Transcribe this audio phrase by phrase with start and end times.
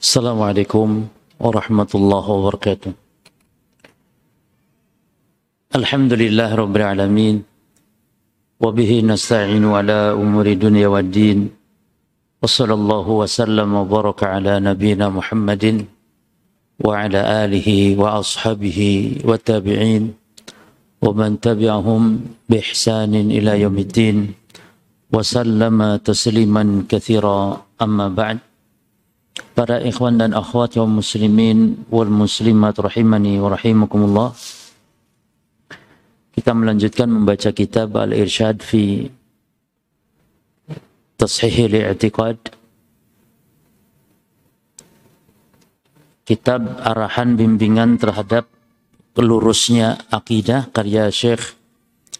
[0.00, 0.88] السلام عليكم
[1.44, 2.92] ورحمة الله وبركاته.
[5.76, 7.36] الحمد لله رب العالمين
[8.64, 11.38] وبه نستعين على أمور الدنيا والدين
[12.40, 15.64] وصلى الله وسلم وبارك على نبينا محمد
[16.80, 17.68] وعلى آله
[18.00, 18.80] وأصحابه
[19.28, 20.02] والتابعين
[21.04, 22.02] ومن تبعهم
[22.48, 24.16] بإحسان إلى يوم الدين
[25.12, 25.76] وسلم
[26.08, 27.40] تسليما كثيرا.
[27.84, 28.38] أما بعد
[29.54, 34.30] para ikhwan dan akhwat kaum muslimin wal muslimat rahimani wa rahimakumullah.
[36.30, 39.10] Kita melanjutkan membaca kitab Al-Irsyad fi
[41.20, 42.56] Tashih al-I'tiqad
[46.24, 48.48] kitab arahan bimbingan terhadap
[49.12, 51.58] kelurusnya akidah karya Syekh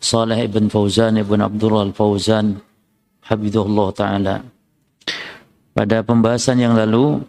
[0.02, 2.60] Saleh ibn Fauzan ibn Abdullah al-Fauzan.
[3.24, 4.59] Habibullah Ta'ala
[5.70, 7.22] pada pembahasan yang lalu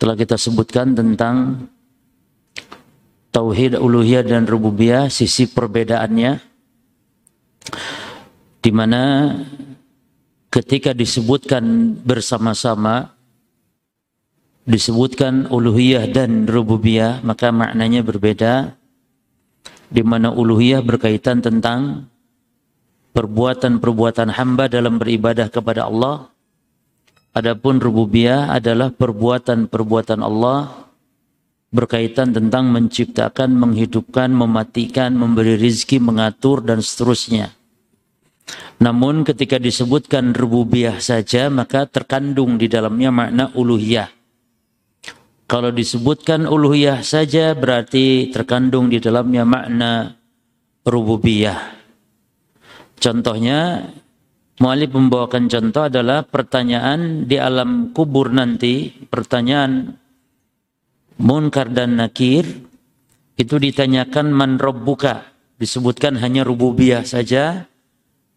[0.00, 1.68] telah kita sebutkan tentang
[3.34, 6.32] tauhid uluhiyah dan rububiyah sisi perbedaannya.
[8.64, 9.32] Di mana
[10.48, 13.12] ketika disebutkan bersama-sama
[14.64, 18.76] disebutkan uluhiyah dan rububiyah maka maknanya berbeda.
[19.94, 22.08] Di mana uluhiyah berkaitan tentang
[23.14, 26.33] perbuatan-perbuatan hamba dalam beribadah kepada Allah
[27.34, 30.86] Adapun rububiyah adalah perbuatan-perbuatan Allah
[31.74, 37.50] berkaitan tentang menciptakan, menghidupkan, mematikan, memberi rizki, mengatur, dan seterusnya.
[38.78, 44.06] Namun ketika disebutkan rububiyah saja, maka terkandung di dalamnya makna uluhiyah.
[45.50, 50.14] Kalau disebutkan uluhiyah saja, berarti terkandung di dalamnya makna
[50.86, 51.58] rububiyah.
[53.02, 53.90] Contohnya,
[54.54, 59.98] Mu'alif membawakan contoh adalah pertanyaan di alam kubur nanti, pertanyaan
[61.18, 62.46] munkar dan nakir,
[63.34, 65.26] itu ditanyakan man robbuka,
[65.58, 67.66] disebutkan hanya rububiyah saja,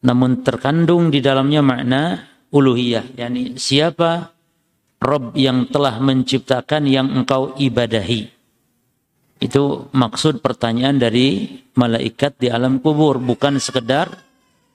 [0.02, 4.34] namun terkandung di dalamnya makna uluhiyah, yakni siapa
[4.98, 8.34] Rob yang telah menciptakan yang engkau ibadahi.
[9.38, 14.27] Itu maksud pertanyaan dari malaikat di alam kubur, bukan sekedar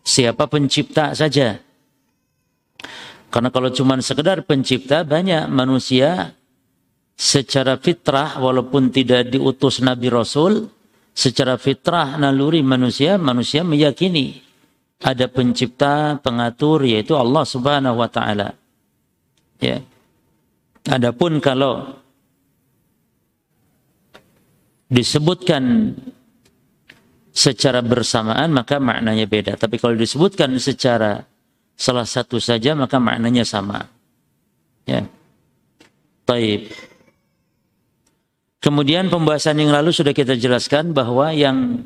[0.02, 1.58] siapa pencipta saja.
[3.32, 6.36] Karena kalau cuma sekedar pencipta, banyak manusia
[7.16, 10.68] secara fitrah, walaupun tidak diutus Nabi Rasul,
[11.16, 14.42] secara fitrah naluri manusia, manusia meyakini
[15.02, 18.54] ada pencipta, pengatur, yaitu Allah Subhanahu wa Ta'ala.
[19.58, 19.82] Ya.
[20.86, 21.98] Adapun kalau
[24.90, 25.94] disebutkan
[27.32, 29.56] secara bersamaan maka maknanya beda.
[29.56, 31.24] Tapi kalau disebutkan secara
[31.74, 33.88] salah satu saja maka maknanya sama.
[34.84, 35.08] Ya.
[36.28, 36.70] Taib.
[38.62, 41.82] Kemudian pembahasan yang lalu sudah kita jelaskan bahwa yang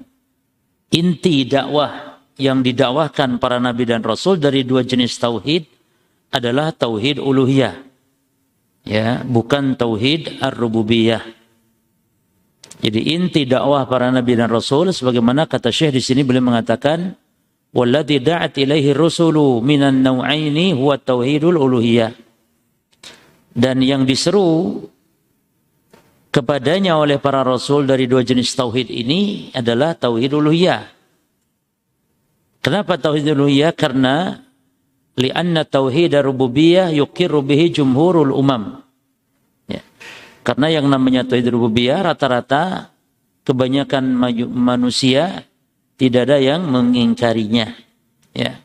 [0.92, 5.64] inti dakwah yang didakwahkan para nabi dan rasul dari dua jenis tauhid
[6.28, 7.80] adalah tauhid uluhiyah.
[8.86, 11.24] Ya, bukan tauhid ar-rububiyah.
[12.76, 17.16] Jadi inti dakwah para nabi dan rasul sebagaimana kata Syekh di sini beliau mengatakan
[17.72, 22.12] walladzi da'at ilaihi rusulu minan nau'aini huwa tauhidul uluhiyah.
[23.56, 24.84] Dan yang diseru
[26.28, 30.82] kepadanya oleh para rasul dari dua jenis tauhid ini adalah tauhid uluhiyah.
[32.60, 33.72] Kenapa tauhid uluhiyah?
[33.72, 34.36] Karena
[35.16, 38.85] li'anna tauhid rububiyah yuqirru bihi jumhurul umam.
[40.46, 42.94] Karena yang namanya tauhid rububiyah rata-rata
[43.42, 44.14] kebanyakan
[44.54, 45.42] manusia
[45.98, 47.74] tidak ada yang mengingkarinya.
[48.30, 48.62] Ya.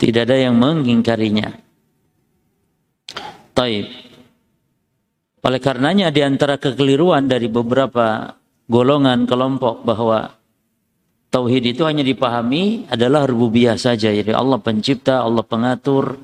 [0.00, 1.60] Tidak ada yang mengingkarinya.
[3.52, 3.86] Taib.
[5.44, 8.32] Oleh karenanya di antara kekeliruan dari beberapa
[8.64, 10.32] golongan kelompok bahwa
[11.28, 14.08] tauhid itu hanya dipahami adalah rububiyah saja.
[14.08, 16.16] Jadi Allah pencipta, Allah pengatur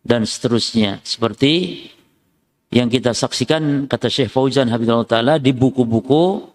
[0.00, 1.04] dan seterusnya.
[1.04, 1.84] Seperti
[2.70, 6.46] yang kita saksikan kata Syekh Fauzan Habibullah Ta'ala di buku-buku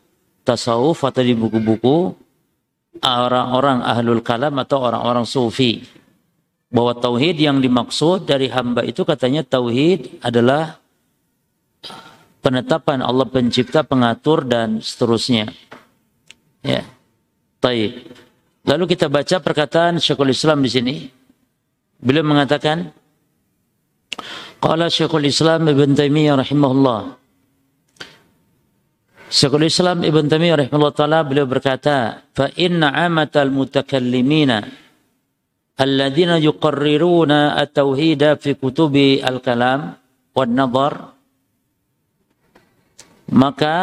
[0.47, 2.15] tasawuf atau di buku-buku
[3.03, 5.83] orang-orang ahlul kalam atau orang-orang sufi
[6.71, 10.79] bahwa tauhid yang dimaksud dari hamba itu katanya tauhid adalah
[12.39, 15.51] penetapan Allah pencipta, pengatur dan seterusnya.
[16.63, 16.87] Ya.
[17.59, 18.05] Taib.
[18.65, 20.95] Lalu kita baca perkataan Syekhul Islam di sini.
[22.01, 22.93] Beliau mengatakan
[24.61, 26.99] Qala Syekhul Islam Ibn Taimiyah rahimahullah.
[29.29, 34.85] Syekhul Islam Ibn Taimiyah rahimahullah taala beliau berkata, "Fa inna amatal mutakallimina
[35.75, 39.99] alladzina yuqarriruna at-tauhid fi kutubi al-kalam
[43.31, 43.75] maka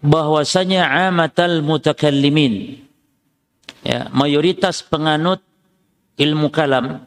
[0.00, 2.80] bahwasanya amatal mutakallimin
[3.84, 5.44] ya mayoritas penganut
[6.16, 7.04] ilmu kalam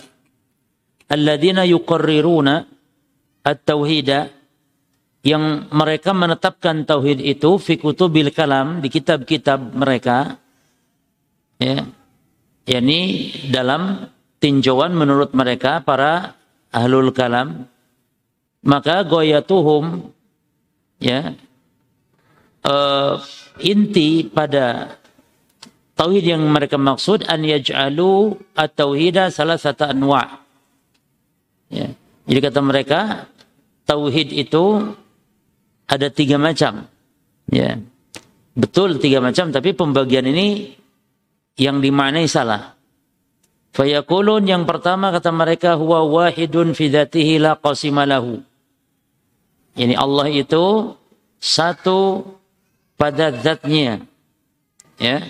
[1.09, 2.74] alladzina yuqarriruna
[3.45, 4.33] at-tauhida
[5.21, 10.37] yang mereka menetapkan tauhid itu fi kutubil kalam di kitab-kitab mereka
[11.61, 11.85] ya
[12.65, 14.09] yakni dalam
[14.41, 16.37] tinjauan menurut mereka para
[16.73, 17.69] ahlul kalam.
[18.65, 20.09] Maka goyatuhum
[20.97, 21.37] ya
[22.65, 23.21] uh,
[23.61, 24.97] inti pada
[25.93, 30.41] tauhid yang mereka maksud an yaj'alu at-tauhida salah satu anwa.
[31.69, 31.93] Ya
[32.25, 33.29] jadi kata mereka
[33.85, 34.93] tauhid itu
[35.85, 36.89] ada tiga macam.
[37.49, 37.77] Ya.
[38.55, 40.73] Betul tiga macam, tapi pembagian ini
[41.59, 42.75] yang dimaknai salah.
[43.75, 48.39] Fayakulun yang pertama kata mereka huwa wahidun fi dzatihi la qasimalahu.
[49.75, 50.95] Ini Allah itu
[51.35, 52.23] satu
[52.95, 54.07] pada zatnya.
[54.95, 55.27] Ya.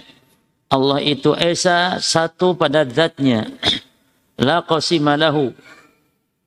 [0.70, 3.50] Allah itu esa satu pada zatnya.
[4.38, 5.56] La qasimalahu.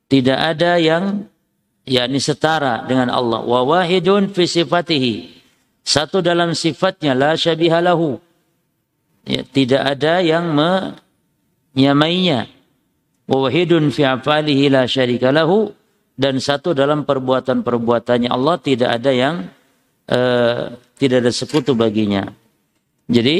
[0.07, 1.27] Tidak ada yang
[1.89, 3.41] yakni setara dengan Allah.
[3.41, 5.41] Wa wahidun fi sifatihi.
[5.81, 8.21] Satu dalam sifatnya la syabihalahu
[9.25, 12.45] ya, tidak ada yang menyamainya.
[13.25, 15.73] Wa wahidun fi afalihi la syarika lahu.
[16.19, 19.47] Dan satu dalam perbuatan-perbuatannya Allah tidak ada yang
[20.11, 22.27] uh, tidak ada sekutu baginya.
[23.07, 23.37] Jadi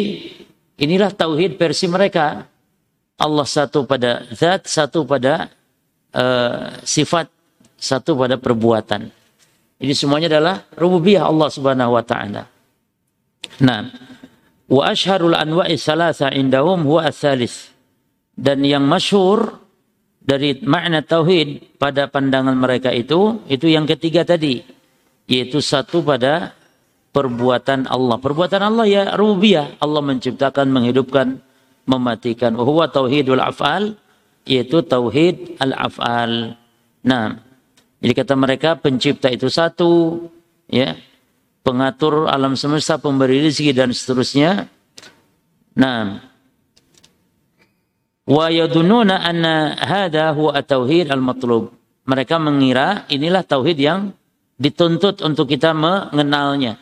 [0.80, 2.48] inilah tauhid versi mereka.
[3.20, 5.52] Allah satu pada zat satu pada
[6.16, 7.28] uh, sifat
[7.80, 9.08] satu pada perbuatan.
[9.80, 12.44] Ini semuanya adalah rububiyah Allah Subhanahu wa taala.
[13.64, 13.88] Nah,
[14.68, 17.72] wa asharul anwa'i salasa indahum huwa as-salis.
[18.36, 19.56] Dan yang masyhur
[20.20, 24.64] dari makna tauhid pada pandangan mereka itu itu yang ketiga tadi
[25.28, 26.56] yaitu satu pada
[27.12, 28.18] perbuatan Allah.
[28.22, 29.82] Perbuatan Allah ya rububiyah.
[29.82, 31.40] Allah menciptakan, menghidupkan,
[31.90, 32.54] mematikan.
[32.56, 33.98] Huwa tauhidul af'al
[34.46, 36.58] yaitu tauhid al-af'al.
[37.06, 37.49] Nah,
[38.00, 40.24] jadi kata mereka pencipta itu satu,
[40.72, 40.96] ya,
[41.68, 44.72] pengatur alam semesta, pemberi rezeki dan seterusnya.
[45.76, 46.24] Nah,
[48.24, 51.76] wa yadununa anna hada huwa tauhid al-matlub.
[52.08, 54.16] Mereka mengira inilah tauhid yang
[54.56, 56.80] dituntut untuk kita mengenalnya.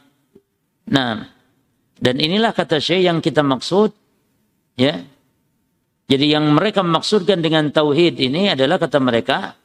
[0.87, 1.27] Nah,
[1.97, 3.91] dan inilah kata Syekh yang kita maksud
[4.77, 5.01] ya.
[6.07, 9.59] Jadi yang mereka maksudkan dengan tauhid ini adalah kata mereka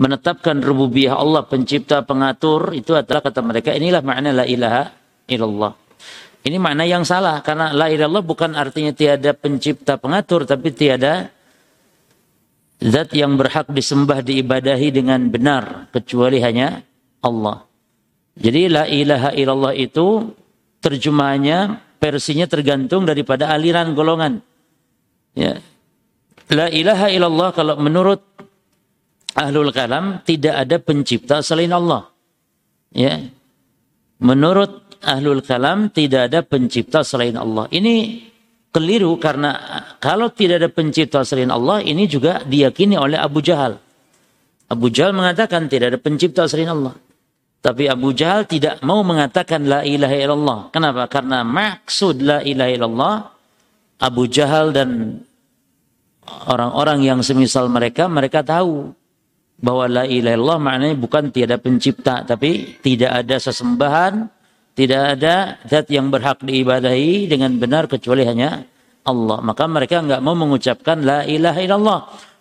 [0.00, 4.88] menetapkan rububiyah Allah pencipta pengatur itu adalah kata mereka inilah makna la ilaha
[5.28, 5.76] illallah.
[6.40, 11.28] Ini makna yang salah karena la ilaha illallah bukan artinya tiada pencipta pengatur tapi tiada
[12.80, 16.80] zat yang berhak disembah diibadahi dengan benar kecuali hanya
[17.20, 17.68] Allah.
[18.40, 20.32] Jadi la ilaha illallah itu
[20.80, 24.40] terjemahannya versinya tergantung daripada aliran golongan.
[25.36, 25.60] Ya.
[26.48, 28.29] La ilaha illallah kalau menurut
[29.36, 32.10] ahlul kalam tidak ada pencipta selain Allah.
[32.90, 33.22] Ya.
[34.20, 37.66] Menurut ahlul kalam tidak ada pencipta selain Allah.
[37.72, 38.26] Ini
[38.70, 39.56] keliru karena
[39.98, 43.78] kalau tidak ada pencipta selain Allah ini juga diyakini oleh Abu Jahal.
[44.70, 46.94] Abu Jahal mengatakan tidak ada pencipta selain Allah.
[47.60, 50.60] Tapi Abu Jahal tidak mau mengatakan la ilaha illallah.
[50.72, 51.04] Kenapa?
[51.12, 53.14] Karena maksud la ilaha illallah
[54.00, 55.20] Abu Jahal dan
[56.48, 58.96] orang-orang yang semisal mereka mereka tahu
[59.60, 64.14] bahwa la ilaha illallah maknanya bukan tiada pencipta tapi tidak ada sesembahan
[64.80, 68.64] tidak ada zat yang berhak diibadahi dengan benar kecuali hanya
[69.04, 69.38] Allah.
[69.44, 72.00] Maka mereka enggak mau mengucapkan la ilaha illallah.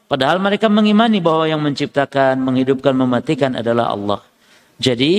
[0.09, 4.19] Padahal mereka mengimani bahwa yang menciptakan menghidupkan mematikan adalah Allah.
[4.79, 5.13] Jadi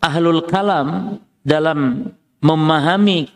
[0.00, 2.08] ahlul kalam dalam
[2.40, 3.28] memahami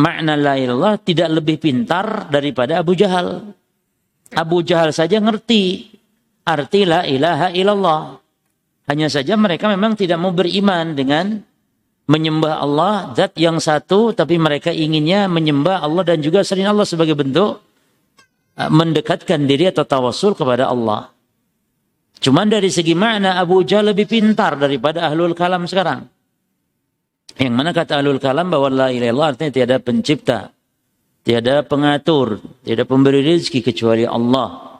[0.00, 3.54] makna la ilallah tidak lebih pintar daripada Abu Jahal.
[4.34, 5.93] Abu Jahal saja ngerti
[6.44, 8.20] arti la ilaha illallah.
[8.84, 11.40] Hanya saja mereka memang tidak mau beriman dengan
[12.04, 17.16] menyembah Allah zat yang satu tapi mereka inginnya menyembah Allah dan juga selain Allah sebagai
[17.16, 17.64] bentuk
[18.60, 21.08] uh, mendekatkan diri atau tawasul kepada Allah.
[22.20, 26.08] Cuman dari segi makna Abu Jahal lebih pintar daripada ahlul kalam sekarang.
[27.40, 30.52] Yang mana kata ahlul kalam bahwa la ilaha artinya tiada pencipta,
[31.24, 34.73] tiada pengatur, tiada pemberi rezeki kecuali Allah.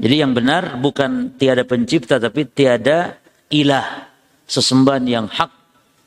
[0.00, 3.20] Jadi yang benar bukan tiada pencipta tapi tiada
[3.52, 4.08] ilah
[4.48, 5.52] sesembahan yang hak,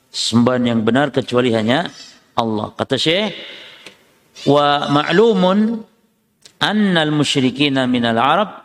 [0.10, 1.86] sembahan yang benar kecuali hanya
[2.34, 2.74] Allah.
[2.74, 3.38] Kata Syekh,
[4.50, 5.78] wa ma'lumun
[6.58, 8.64] annal musyrikina minal Arab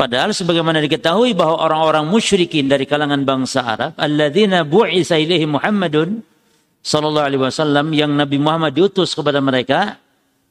[0.00, 6.24] Padahal sebagaimana diketahui bahwa orang-orang musyrikin dari kalangan bangsa Arab, alladzina bu'isa ilaihi Muhammadun
[6.80, 10.00] sallallahu alaihi wasallam yang Nabi Muhammad diutus kepada mereka,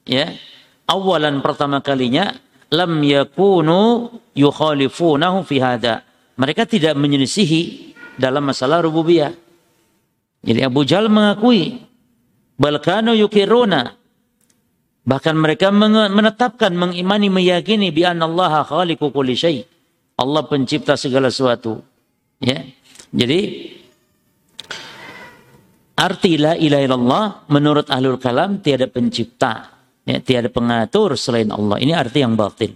[0.06, 0.38] ya.
[0.86, 2.30] Awalan pertama kalinya
[2.74, 6.06] lam yakunu yukhalifunahu fi hada.
[6.40, 9.36] Mereka tidak menyelisihi dalam masalah rububiyah.
[10.40, 11.84] Jadi Abu Jahal mengakui
[12.56, 14.00] balkanu yukiruna
[15.04, 19.66] bahkan mereka menetapkan mengimani meyakini bi Allah khaliqu kulli syai.
[20.20, 21.80] Allah pencipta segala sesuatu.
[22.44, 22.68] Ya.
[23.10, 23.40] Jadi
[25.96, 29.79] arti la ilaha illallah menurut ahlul kalam tiada pencipta,
[30.10, 31.78] ya, tiada pengatur selain Allah.
[31.78, 32.74] Ini arti yang batil.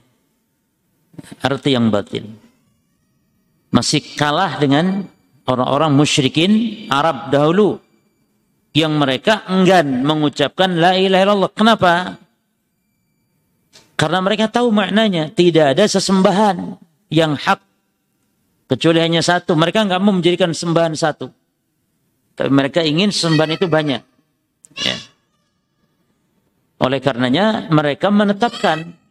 [1.41, 2.29] Arti yang batil.
[3.73, 5.09] Masih kalah dengan
[5.49, 7.81] orang-orang musyrikin Arab dahulu
[8.73, 11.51] yang mereka enggan mengucapkan la ilaha illallah.
[11.53, 11.93] Kenapa?
[13.93, 16.77] Karena mereka tahu maknanya tidak ada sesembahan
[17.13, 17.61] yang hak
[18.69, 19.53] kecuali hanya satu.
[19.53, 21.29] Mereka enggak mau menjadikan sembahan satu.
[22.33, 24.01] Tapi mereka ingin sembahan itu banyak.
[24.81, 24.97] Ya.
[26.83, 29.03] Oleh karenanya mereka menetapkan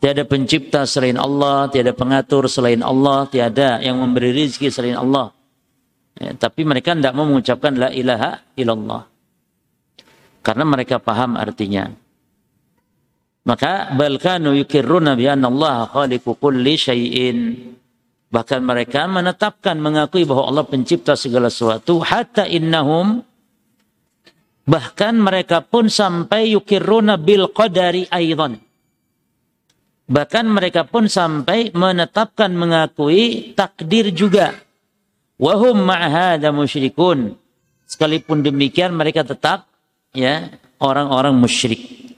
[0.00, 5.28] Tiada pencipta selain Allah, tiada pengatur selain Allah, tiada yang memberi rezeki selain Allah.
[6.16, 9.04] Ya, tapi mereka tidak mau mengucapkan la ilaha illallah.
[10.40, 11.92] Karena mereka paham artinya.
[13.44, 17.38] Maka balkanu yukirruna bi anna Allah khaliqu kulli syai'in.
[18.32, 23.20] Bahkan mereka menetapkan mengakui bahwa Allah pencipta segala sesuatu hatta innahum
[24.70, 28.62] bahkan mereka pun sampai yukirruna bil qadari aidan
[30.10, 34.58] Bahkan mereka pun sampai menetapkan mengakui takdir juga.
[35.38, 37.38] Wahum ma'hada musyrikun.
[37.86, 39.70] Sekalipun demikian mereka tetap
[40.10, 40.50] ya
[40.82, 42.10] orang-orang musyrik.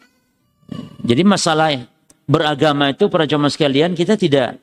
[1.04, 1.85] Jadi masalah
[2.25, 4.56] beragama itu para jemaah sekalian kita tidak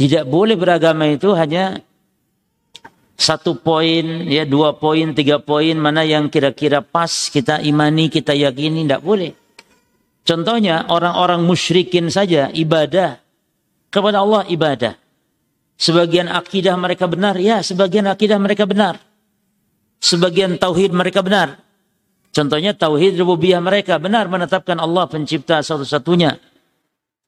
[0.00, 1.84] tidak boleh beragama itu hanya
[3.14, 8.82] satu poin, ya dua poin, tiga poin mana yang kira-kira pas kita imani, kita yakini,
[8.84, 9.32] tidak boleh.
[10.24, 13.20] Contohnya orang-orang musyrikin saja ibadah
[13.92, 14.94] kepada Allah ibadah.
[15.74, 18.98] Sebagian akidah mereka benar, ya sebagian akidah mereka benar.
[20.02, 21.60] Sebagian tauhid mereka benar.
[22.34, 26.34] Contohnya tauhid rububiyah mereka benar menetapkan Allah pencipta satu-satunya.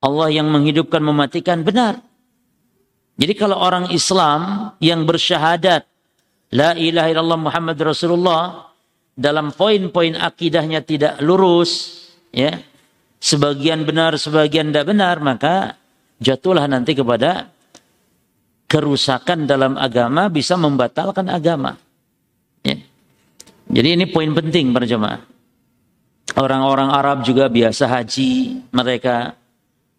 [0.02, 2.02] Allah yang menghidupkan mematikan benar.
[3.16, 5.88] Jadi kalau orang Islam yang bersyahadat
[6.52, 8.68] la ilaha illallah Muhammad Rasulullah
[9.16, 12.60] dalam poin-poin akidahnya tidak lurus, ya,
[13.16, 15.80] sebagian benar, sebagian tidak benar, maka
[16.20, 17.48] jatuhlah nanti kepada
[18.68, 21.80] kerusakan dalam agama bisa membatalkan agama.
[22.60, 22.76] Ya.
[23.72, 25.24] Jadi ini poin penting para jemaah.
[26.36, 29.32] Orang-orang Arab juga biasa haji, mereka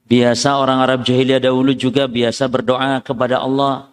[0.08, 3.92] biasa orang Arab jahiliyah dahulu juga biasa berdoa kepada Allah.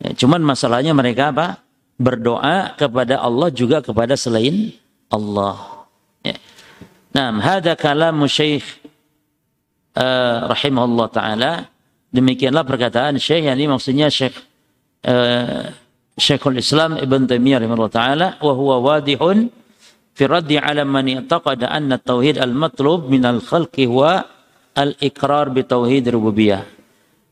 [0.00, 1.60] Ya, cuman masalahnya mereka apa?
[2.00, 4.74] Berdoa kepada Allah juga kepada selain
[5.12, 5.86] Allah.
[6.24, 6.36] Ya.
[7.14, 8.64] Nah, hada kalamu Syekh
[9.94, 11.52] uh, rahimahullah taala.
[12.10, 14.34] Demikianlah perkataan Syekh yang ini maksudnya Syekh
[15.06, 15.70] uh,
[16.14, 19.50] Syekhul Islam Ibn Taimiyah rahimahullah taala wa huwa wadihun
[20.14, 24.33] fi raddi ala man i'taqada anna tauhid al-matlub min al-khalqi huwa
[24.74, 26.66] al-iqrar bi tauhid rububiyah.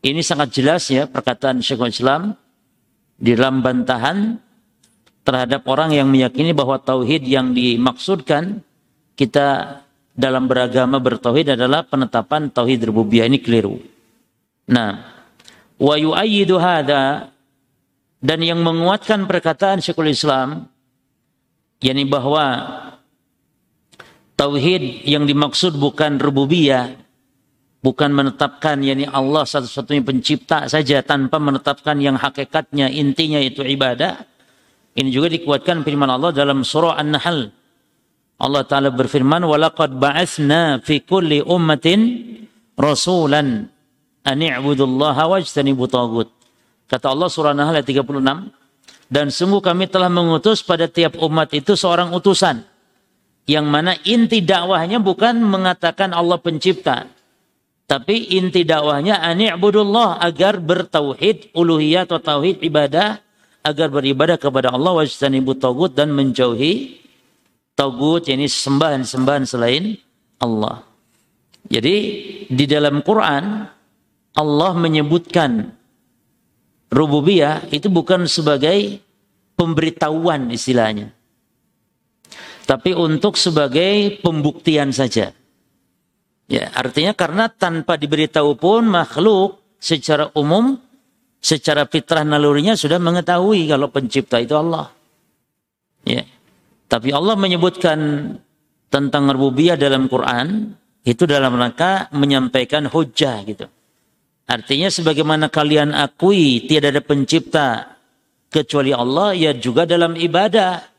[0.03, 2.35] Ini sangat jelas ya perkataan Syekhul Islam
[3.15, 4.35] di dalam bantahan
[5.23, 8.59] terhadap orang yang meyakini bahwa tauhid yang dimaksudkan
[9.15, 9.79] kita
[10.11, 13.79] dalam beragama bertauhid adalah penetapan tauhid rububiyah ini keliru.
[14.67, 15.07] Nah,
[15.79, 17.31] wa yu'ayyidu hadha
[18.23, 20.67] dan yang menguatkan perkataan Syekhul Islam
[21.83, 22.63] yakni bahwa
[24.39, 27.02] tauhid yang dimaksud bukan rububiyah
[27.83, 32.87] bukan menetapkan yakni Allah satu-satunya pencipta saja tanpa menetapkan yang hakikatnya.
[32.89, 34.23] Intinya itu ibadah.
[34.95, 37.51] Ini juga dikuatkan firman Allah dalam surah An-Nahl.
[38.39, 42.01] Allah taala berfirman walaqad ba'atsna fi kulli ummatin
[42.75, 43.69] rasulan
[44.25, 46.27] an i'budullaha wajtanibu tagut
[46.89, 51.77] kata Allah surah An-Nahl ayat 36 dan sungguh kami telah mengutus pada tiap umat itu
[51.77, 52.65] seorang utusan
[53.47, 57.07] yang mana inti dakwahnya bukan mengatakan Allah pencipta
[57.93, 63.21] tapi inti dakwahnya ani'budullah agar bertauhid uluhiyah atau tauhid ibadah
[63.61, 67.03] agar beribadah kepada Allah wajtanibu tagut dan menjauhi
[67.73, 69.97] Tagut ini sembahan-sembahan selain
[70.37, 70.85] Allah.
[71.65, 71.95] Jadi
[72.45, 73.65] di dalam Quran
[74.37, 75.73] Allah menyebutkan
[76.93, 79.01] rububiyah itu bukan sebagai
[79.57, 81.09] pemberitahuan istilahnya.
[82.69, 85.33] Tapi untuk sebagai pembuktian saja.
[86.51, 90.75] Ya, artinya karena tanpa diberitahu pun makhluk secara umum,
[91.39, 94.91] secara fitrah nalurinya sudah mengetahui kalau pencipta itu Allah.
[96.03, 96.27] Ya.
[96.91, 97.99] Tapi Allah menyebutkan
[98.91, 103.65] tentang rububiyah dalam Quran itu dalam rangka menyampaikan hujah gitu.
[104.45, 107.67] Artinya sebagaimana kalian akui tidak ada pencipta
[108.51, 110.91] kecuali Allah ya juga dalam ibadah.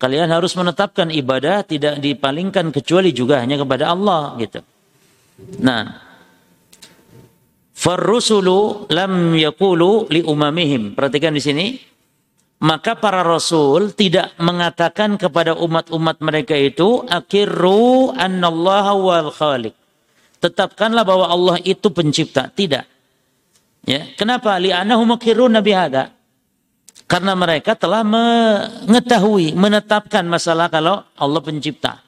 [0.00, 4.60] Kalian harus menetapkan ibadah tidak dipalingkan kecuali juga hanya kepada Allah gitu.
[5.60, 6.10] Nah,
[7.80, 10.92] Farrusulu lam yakulu li umamihim.
[10.92, 11.66] Perhatikan di sini.
[12.60, 19.72] Maka para rasul tidak mengatakan kepada umat-umat mereka itu akhiru annallaha wal khaliq.
[20.44, 22.52] Tetapkanlah bahwa Allah itu pencipta.
[22.52, 22.84] Tidak.
[23.88, 24.60] Ya, kenapa?
[24.60, 26.12] Li'annahu mukhiruna bihada.
[27.08, 32.04] Karena mereka telah mengetahui, menetapkan masalah kalau Allah pencipta.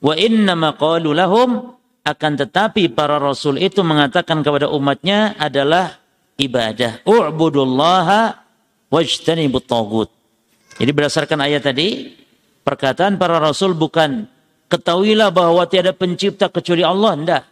[0.00, 1.73] Wa inna maqalu lahum
[2.04, 5.96] akan tetapi para rasul itu mengatakan kepada umatnya adalah
[6.36, 7.00] ibadah.
[7.08, 8.44] U'budullaha
[8.92, 10.12] wajtanibut tagut.
[10.76, 12.12] Jadi berdasarkan ayat tadi,
[12.60, 14.28] perkataan para rasul bukan
[14.68, 17.42] ketahuilah bahwa tiada pencipta kecuali Allah, enggak.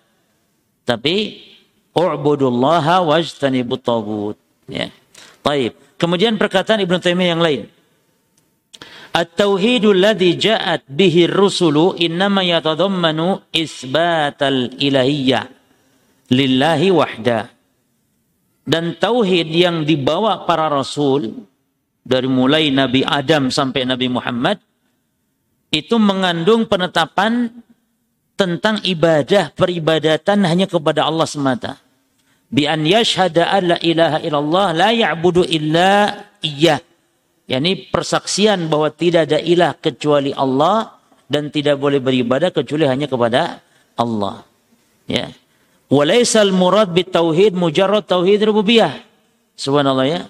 [0.84, 1.40] Tapi
[1.96, 4.36] u'budullaha wajtanibut tagut.
[4.68, 4.92] Ya.
[5.40, 5.74] Baik.
[5.96, 7.62] Kemudian perkataan Ibnu Taimiyah yang lain.
[9.12, 15.52] At-tauhidul ladzi ja'at bihi rusulu innama yatadammanu isbatal ilahiyyah
[16.32, 17.52] lillahi wahda.
[18.64, 21.44] Dan tauhid yang dibawa para rasul
[22.00, 24.64] dari mulai Nabi Adam sampai Nabi Muhammad
[25.68, 27.52] itu mengandung penetapan
[28.38, 31.76] tentang ibadah peribadatan hanya kepada Allah semata.
[32.48, 36.80] Bi an yashhada an la ilaha illallah la ya'budu illa iyyah
[37.52, 40.96] yakni persaksian bahwa tidak ada ilah kecuali Allah
[41.28, 43.60] dan tidak boleh beribadah kecuali hanya kepada
[44.00, 44.40] Allah.
[45.04, 45.28] Ya.
[45.92, 49.04] Walaisal murad bit tauhid mujarrad tauhid rububiyah.
[49.52, 50.20] Subhanallah ya.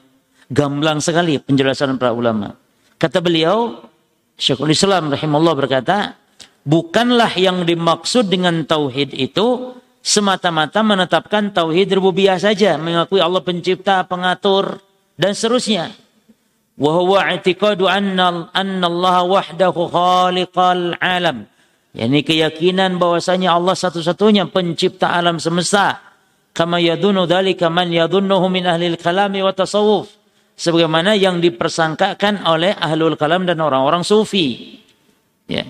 [0.50, 2.59] Gamblang sekali penjelasan para ulama.
[2.99, 3.87] Kata beliau,
[4.35, 6.18] Syekhul Islam rahimahullah berkata,
[6.66, 14.83] bukanlah yang dimaksud dengan tauhid itu semata-mata menetapkan tauhid rububiyah saja, mengakui Allah pencipta, pengatur
[15.14, 15.94] dan seterusnya.
[16.78, 18.20] وهو اعتقاد أن
[18.54, 21.38] أن الله وحده خالق العالم
[21.98, 25.98] yakni keyakinan bahwasanya Allah satu-satunya pencipta alam semesta
[26.54, 30.06] kama yadunu dzalika man yadunnuhu min ahli kalami wa tasawuf
[30.54, 34.78] sebagaimana yang dipersangkakan oleh ahlul kalam dan orang-orang sufi
[35.50, 35.65] ya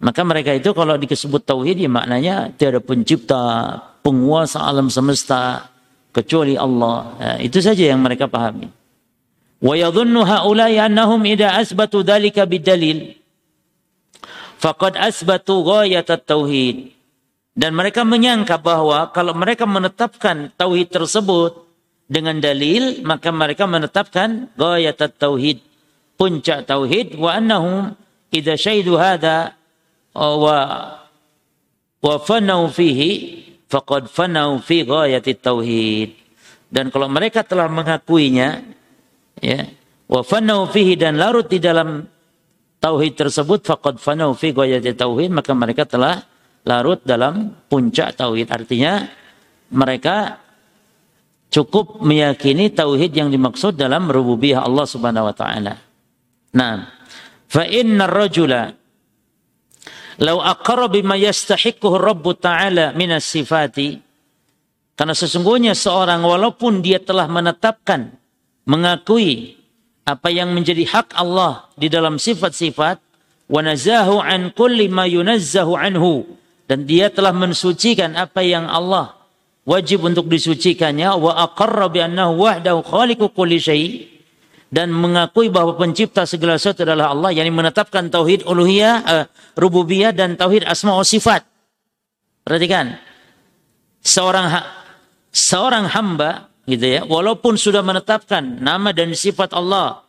[0.00, 5.68] maka mereka itu kalau disebut tauhid ya maknanya tiada pencipta penguasa alam semesta
[6.16, 8.72] kecuali Allah ya, itu saja yang mereka pahami
[9.63, 13.15] Yadhunnu haula'i annahum idza asbatu dhalika bidalil
[14.59, 16.91] faqad asbatu ghayatat tauhid.
[17.53, 21.63] Dan mereka menyangka bahwa kalau mereka menetapkan tauhid tersebut
[22.09, 25.61] dengan dalil, maka mereka menetapkan ghayatat tauhid,
[26.17, 27.93] puncak tauhid wa annahum
[28.33, 29.53] idza syahidu hadha
[30.17, 30.57] wa
[32.03, 36.09] wa fanau fihi faqad fanau fi ghayatit tauhid.
[36.73, 38.65] Dan kalau mereka telah mengakuinya,
[39.39, 39.65] ya.
[40.09, 42.05] Wa fanau fihi dan larut di dalam
[42.77, 46.19] tauhid tersebut faqad fanau fi ghayati tauhid maka mereka telah
[46.67, 48.51] larut dalam puncak tauhid.
[48.51, 49.07] Artinya
[49.73, 50.43] mereka
[51.53, 55.73] cukup meyakini tauhid yang dimaksud dalam rububiyah Allah Subhanahu wa taala.
[56.53, 56.75] Nah,
[57.45, 58.73] fa inna rajula
[60.21, 63.97] law aqarra bima yastahiquhu Rabb taala minas sifati
[64.93, 68.13] karena sesungguhnya seorang walaupun dia telah menetapkan
[68.67, 69.59] mengakui
[70.03, 72.99] apa yang menjadi hak Allah di dalam sifat-sifat
[73.47, 76.27] wa nazahu an kulli ma yunazzahu anhu.
[76.63, 79.19] Dan dia telah mensucikan apa yang Allah
[79.67, 83.87] wajib untuk disucikannya wa aqarra bi annahu wahdahu khaliqu kulli syai.
[84.73, 89.23] Dan mengakui bahwa pencipta segala sesuatu adalah Allah yakni menetapkan tauhid uluhiyah uh,
[89.53, 91.45] rububiyah dan tauhid asma wa sifat.
[92.41, 92.97] Perhatikan
[94.01, 94.61] seorang ha
[95.29, 97.01] seorang hamba gitu ya.
[97.03, 100.03] Walaupun sudah menetapkan nama dan sifat Allah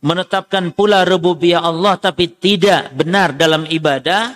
[0.00, 4.32] menetapkan pula rububiyah Allah tapi tidak benar dalam ibadah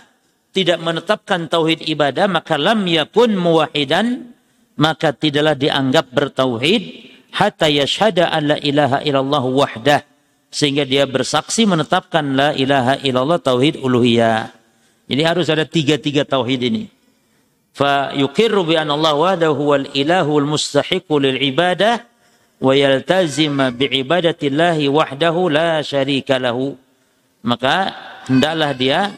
[0.53, 4.37] tidak menetapkan tauhid ibadah maka lam yakun muwahidan
[4.77, 6.83] maka tidaklah dianggap bertauhid
[7.33, 10.01] hatta yashhada an la ilaha illallah wahdah
[10.53, 14.55] sehingga dia bersaksi menetapkan la ilaha illallah tauhid uluhiyah.
[15.11, 16.94] Jadi harus ada tiga-tiga tauhid ini
[17.80, 21.92] فيقر بأن الله وحده هو الإله المستحق للعبادة
[22.60, 26.76] ويلتزم بعبادة الله وحده لا شريك له
[27.40, 27.96] maka
[28.28, 29.16] hendaklah dia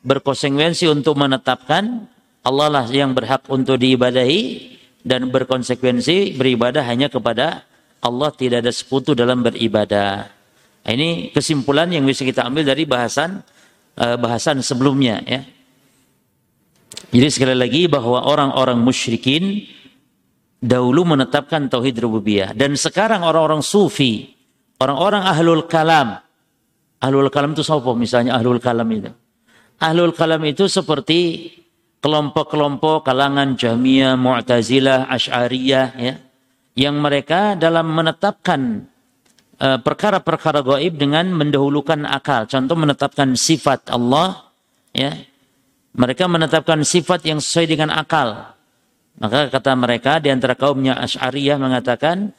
[0.00, 2.08] berkonsekuensi untuk menetapkan
[2.40, 4.72] Allah lah yang berhak untuk diibadahi
[5.04, 7.68] dan berkonsekuensi beribadah hanya kepada
[8.00, 10.32] Allah tidak ada sekutu dalam beribadah.
[10.86, 13.44] Nah, ini kesimpulan yang bisa kita ambil dari bahasan
[14.00, 15.44] uh, bahasan sebelumnya ya.
[17.11, 19.65] Jadi sekali lagi bahwa orang-orang musyrikin
[20.63, 24.31] dahulu menetapkan tauhid rububiyah dan sekarang orang-orang sufi,
[24.79, 26.21] orang-orang ahlul kalam.
[27.03, 29.11] Ahlul kalam itu siapa misalnya ahlul kalam itu?
[29.83, 31.51] Ahlul kalam itu seperti
[31.99, 36.15] kelompok-kelompok kalangan Jahmiyah, Mu'tazilah, Asy'ariyah ya
[36.73, 38.89] yang mereka dalam menetapkan
[39.61, 42.49] uh, perkara-perkara gaib dengan mendahulukan akal.
[42.49, 44.49] Contoh menetapkan sifat Allah
[44.93, 45.13] ya.
[45.93, 48.53] Mereka menetapkan sifat yang sesuai dengan akal.
[49.21, 52.33] Maka kata mereka di antara kaumnya Asy'ariyah mengatakan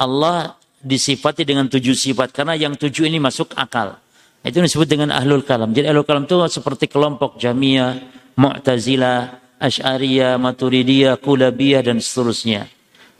[0.00, 4.00] Allah disifati dengan tujuh sifat karena yang tujuh ini masuk akal.
[4.44, 5.72] Itu disebut dengan ahlul kalam.
[5.72, 7.96] Jadi ahlul kalam itu seperti kelompok Jamiyah,
[8.36, 12.68] Mu'tazilah, Asy'ariyah, Maturidiyah, Kulabiyah dan seterusnya.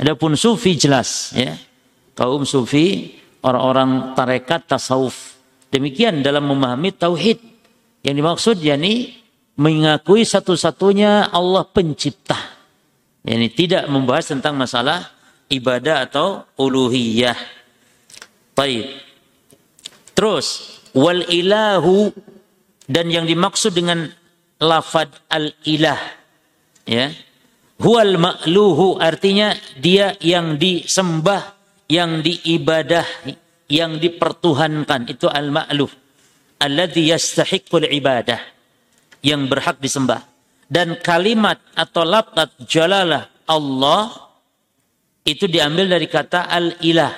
[0.01, 1.57] Adapun sufi jelas ya.
[2.12, 5.37] Kaum sufi orang-orang tarekat tasawuf.
[5.73, 7.40] Demikian dalam memahami tauhid.
[8.05, 9.24] Yang dimaksud yakni
[9.55, 12.37] mengakui satu-satunya Allah pencipta.
[13.25, 15.09] Yani tidak membahas tentang masalah
[15.49, 17.37] ibadah atau uluhiyah.
[18.55, 19.01] Baik.
[20.14, 22.12] Terus wal ilahu
[22.87, 24.07] dan yang dimaksud dengan
[24.61, 25.99] lafad al ilah
[26.87, 27.11] ya
[27.75, 31.59] Huwal ma'luhu artinya dia yang disembah,
[31.90, 33.03] yang diibadah,
[33.67, 35.11] yang dipertuhankan.
[35.11, 35.90] Itu al-ma'luh.
[36.62, 38.54] Alladhi yastahiqul ibadah.
[39.25, 40.21] Yang berhak disembah.
[40.69, 44.13] Dan kalimat atau lafaz jalalah Allah
[45.25, 47.13] itu diambil dari kata al-ilah.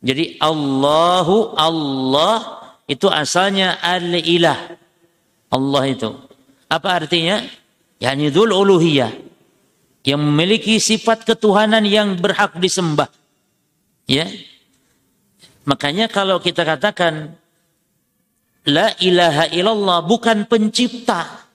[0.00, 4.56] Jadi Allahu Allah itu asalnya al-ilah.
[5.52, 6.08] Allah itu.
[6.68, 7.44] Apa artinya?
[7.98, 9.10] Yani dzul uluhiyah
[10.06, 13.12] yang memiliki sifat ketuhanan yang berhak disembah.
[14.08, 14.24] Ya.
[15.68, 17.36] Makanya kalau kita katakan
[18.66, 21.46] la ilaha illallah bukan pencipta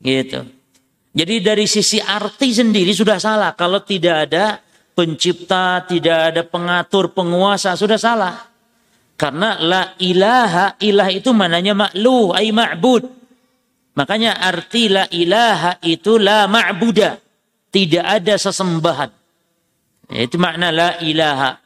[0.00, 0.46] gitu.
[1.16, 4.60] Jadi dari sisi arti sendiri sudah salah kalau tidak ada
[4.92, 8.36] pencipta, tidak ada pengatur, penguasa sudah salah.
[9.16, 13.04] Karena la ilaha ilah itu mananya makluh ay ma'bud.
[13.96, 17.16] Makanya arti la ilaha itu la ma'budah
[17.72, 19.10] tidak ada sesembahan.
[20.12, 21.56] Itu makna la ilaha.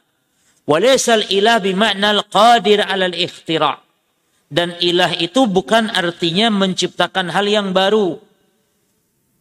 [0.63, 3.75] Walaysal ilah bimakna al-qadir ala al-ikhtira.
[4.51, 8.19] Dan ilah itu bukan artinya menciptakan hal yang baru.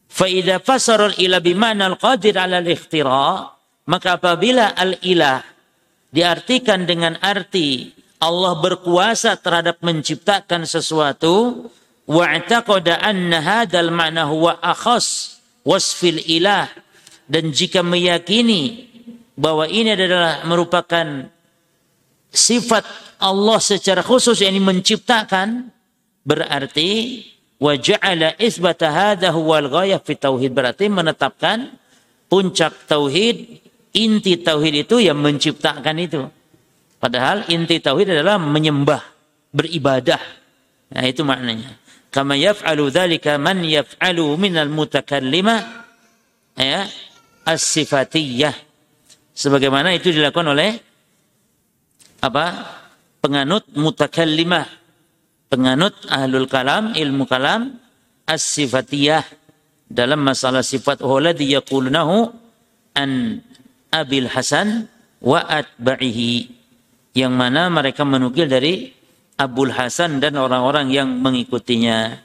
[0.06, 3.50] Fa'idha fasar al-ilah bimakna al-qadir ala al-ikhtira.
[3.90, 5.42] Maka apabila al-ilah
[6.14, 11.66] diartikan dengan arti Allah berkuasa terhadap menciptakan sesuatu
[12.04, 16.68] wa'taqada anna hadzal ma'na huwa akhas wasfil ilah
[17.30, 18.90] dan jika meyakini
[19.38, 21.30] bahwa ini adalah merupakan
[22.30, 22.86] sifat
[23.20, 25.68] Allah secara khusus yang menciptakan
[26.24, 27.22] berarti
[27.60, 30.54] wa ja'ala isbata hadha huwal ghayah fi tauhid.
[30.54, 31.76] Berarti menetapkan
[32.30, 33.60] puncak tauhid
[33.92, 36.22] inti tauhid itu yang menciptakan itu.
[37.00, 39.02] Padahal inti tauhid adalah menyembah
[39.50, 40.20] beribadah.
[40.90, 41.76] Nah itu maknanya.
[42.10, 45.86] Kama yaf'alu dzalika man yaf'alu minal mutakallima
[46.58, 46.86] ya
[47.46, 48.54] as-sifatiyah.
[49.30, 50.89] Sebagaimana itu dilakukan oleh
[52.20, 52.44] apa
[53.20, 54.68] penganut mutakallimah
[55.48, 57.76] penganut ahlul kalam ilmu kalam
[58.28, 59.24] as-sifatiyah
[59.90, 62.30] dalam masalah sifat walladhi yaqulunahu
[62.94, 63.42] an
[63.90, 64.86] abil hasan
[65.18, 66.60] wa atba'ihi
[67.18, 68.94] yang mana mereka menukil dari
[69.40, 72.20] Abul Hasan dan orang-orang yang mengikutinya.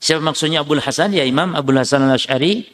[0.00, 1.12] Siapa maksudnya Abul Hasan?
[1.12, 2.64] Ya Imam Abul Hasan al-Ash'ari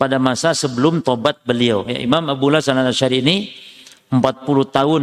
[0.00, 1.84] pada masa sebelum tobat beliau.
[1.84, 3.52] Ya, Imam Abul Hasan al-Ash'ari ini
[4.08, 4.24] 40
[4.72, 5.02] tahun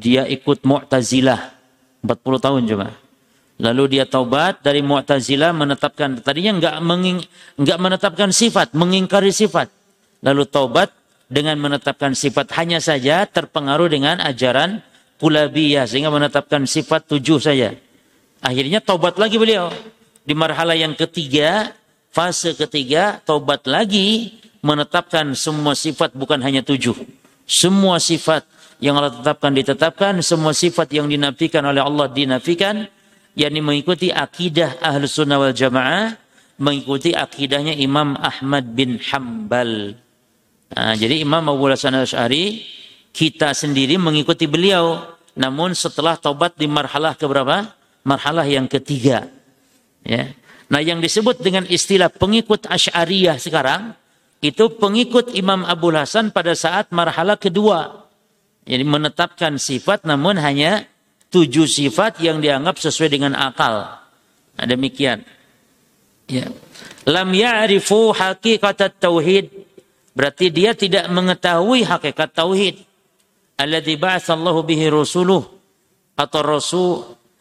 [0.00, 1.52] dia ikut Mu'tazilah.
[2.00, 2.88] 40 tahun coba.
[3.60, 7.18] Lalu dia taubat dari Mu'tazilah menetapkan tadinya enggak menging,
[7.60, 9.68] enggak menetapkan sifat, mengingkari sifat.
[10.24, 10.88] Lalu taubat
[11.28, 14.80] dengan menetapkan sifat hanya saja terpengaruh dengan ajaran
[15.20, 17.76] kulabiyah sehingga menetapkan sifat tujuh saja.
[18.40, 19.68] Akhirnya taubat lagi beliau.
[20.24, 21.76] Di marhala yang ketiga,
[22.08, 26.96] fase ketiga, taubat lagi menetapkan semua sifat bukan hanya tujuh.
[27.44, 28.48] Semua sifat
[28.80, 32.88] yang Allah tetapkan ditetapkan, semua sifat yang dinafikan oleh Allah dinafikan,
[33.36, 36.16] yakni mengikuti akidah ahlu sunnah wal jamaah,
[36.60, 39.96] mengikuti akidahnya Imam Ahmad bin Hambal.
[40.72, 42.62] Nah, jadi Imam Abu Hasan al-Syari
[43.10, 45.02] kita sendiri mengikuti beliau.
[45.34, 47.70] Namun setelah taubat di marhalah keberapa?
[48.02, 49.28] Marhalah yang ketiga.
[50.02, 50.32] Ya.
[50.70, 53.94] Nah yang disebut dengan istilah pengikut Ash'ariyah sekarang,
[54.40, 58.08] itu pengikut Imam Abu Hasan pada saat marhala kedua.
[58.68, 60.84] Jadi menetapkan sifat namun hanya
[61.32, 64.00] tujuh sifat yang dianggap sesuai dengan akal.
[64.56, 65.24] Nah, demikian.
[66.30, 66.46] Ya.
[67.08, 69.50] Lam ya'rifu haqiqat tauhid.
[70.14, 72.82] Berarti dia tidak mengetahui hakikat tauhid.
[73.56, 75.60] Alladzi ba'atsallahu bihi rasuluh
[76.20, 76.92] atau rasul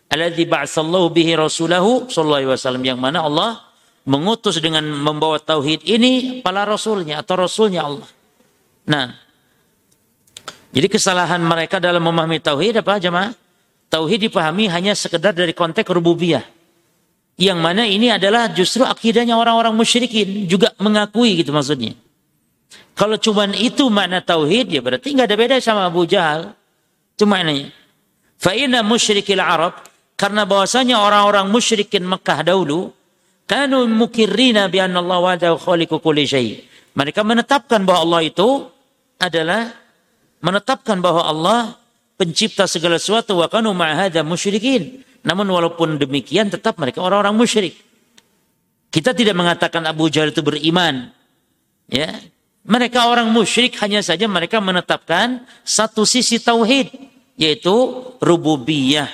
[0.07, 3.59] alladzi ba'atsallahu bihi rasulahu sallallahu alaihi wasallam yang mana Allah
[4.07, 8.09] mengutus dengan membawa tauhid ini para rasulnya atau rasulnya Allah.
[8.89, 9.13] Nah,
[10.69, 13.33] jadi kesalahan mereka dalam memahami tauhid apa jemaah?
[13.89, 16.45] Tauhid dipahami hanya sekedar dari konteks rububiyah.
[17.39, 21.97] Yang mana ini adalah justru akidahnya orang-orang musyrikin juga mengakui gitu maksudnya.
[22.93, 26.53] Kalau cuma itu makna tauhid ya berarti nggak ada beda sama Abu Jahal.
[27.17, 27.71] Cuma ini.
[28.39, 29.83] Fa'ina musyrikil Arab
[30.19, 32.91] karena bahwasanya orang-orang musyrikin Mekah dahulu
[33.47, 36.59] kanu mukirrina bi anna Allah wahdahu khaliqu kulli syai.
[36.93, 38.67] Mereka menetapkan bahwa Allah itu
[39.19, 39.71] adalah
[40.39, 41.59] menetapkan bahwa Allah
[42.19, 45.03] pencipta segala sesuatu wa kanu ma'hadha musyrikin.
[45.23, 47.75] Namun walaupun demikian tetap mereka orang-orang musyrik.
[48.89, 51.11] Kita tidak mengatakan Abu Jahal itu beriman.
[51.91, 52.17] Ya.
[52.63, 56.91] Mereka orang musyrik hanya saja mereka menetapkan satu sisi tauhid
[57.39, 57.71] yaitu
[58.19, 59.07] rububiyah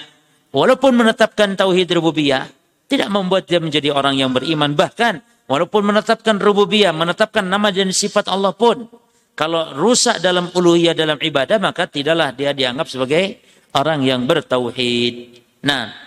[0.55, 2.47] Walaupun menetapkan tauhid rububiyah,
[2.88, 4.71] tidak membuat dia menjadi orang yang beriman.
[4.71, 5.19] Bahkan,
[5.51, 8.88] walaupun menetapkan rububiyah, menetapkan nama dan sifat Allah pun,
[9.35, 13.43] kalau rusak dalam uluhiyah dalam ibadah, maka tidaklah dia dianggap sebagai
[13.75, 15.43] orang yang bertauhid.
[15.67, 16.05] Nah,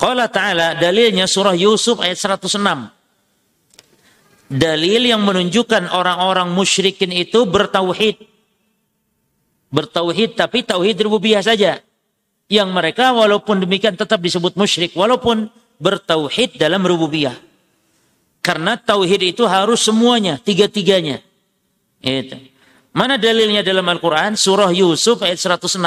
[0.00, 2.56] Qala ta'ala dalilnya surah Yusuf ayat 106.
[4.50, 8.16] Dalil yang menunjukkan orang-orang musyrikin itu bertauhid.
[9.70, 11.78] Bertauhid tapi tauhid rububiyah saja
[12.50, 15.46] yang mereka walaupun demikian tetap disebut musyrik walaupun
[15.78, 17.36] bertauhid dalam rububiyah.
[18.40, 21.20] Karena tauhid itu harus semuanya, tiga-tiganya.
[22.00, 22.36] Itu.
[22.90, 24.34] Mana dalilnya dalam Al-Qur'an?
[24.34, 25.78] Surah Yusuf ayat 106.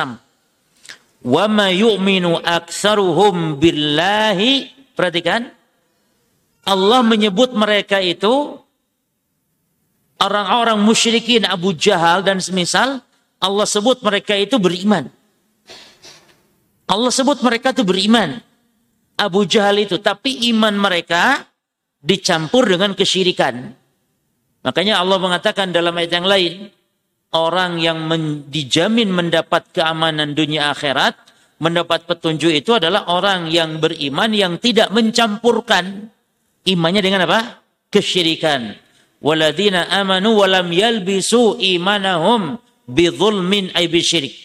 [1.23, 4.71] Wa ma yu'minu aktsaruhum billahi.
[4.93, 5.49] Perhatikan.
[6.63, 8.55] Allah menyebut mereka itu
[10.15, 13.03] orang-orang musyrikin Abu Jahal dan semisal
[13.43, 15.11] Allah sebut mereka itu beriman.
[16.87, 18.39] Allah sebut mereka itu beriman.
[19.19, 19.99] Abu Jahal itu.
[19.99, 21.43] Tapi iman mereka
[21.99, 23.75] dicampur dengan kesyirikan.
[24.63, 26.53] Makanya Allah mengatakan dalam ayat yang lain.
[27.33, 31.17] Orang yang men, dijamin mendapat keamanan dunia akhirat.
[31.59, 36.11] Mendapat petunjuk itu adalah orang yang beriman yang tidak mencampurkan.
[36.63, 37.63] Imannya dengan apa?
[37.91, 38.75] Kesyirikan.
[39.23, 44.35] Waladina amanu walam yalbisu imanahum bidhulmin ay bisyirik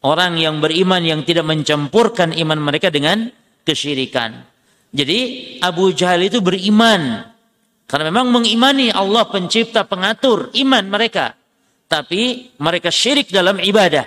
[0.00, 3.28] Orang yang beriman yang tidak mencampurkan iman mereka dengan
[3.68, 4.32] kesyirikan.
[4.96, 5.18] Jadi
[5.60, 7.28] Abu Jahal itu beriman.
[7.90, 11.34] Karena memang mengimani Allah pencipta pengatur iman mereka.
[11.90, 14.06] Tapi mereka syirik dalam ibadah.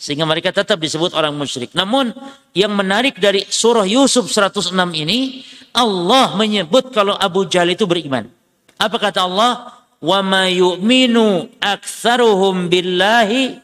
[0.00, 1.76] Sehingga mereka tetap disebut orang musyrik.
[1.76, 2.16] Namun
[2.56, 5.44] yang menarik dari surah Yusuf 106 ini.
[5.76, 8.32] Allah menyebut kalau Abu Jahal itu beriman.
[8.80, 9.76] Apa kata Allah?
[10.00, 13.60] Ma yu'minu aktsaruhum billahi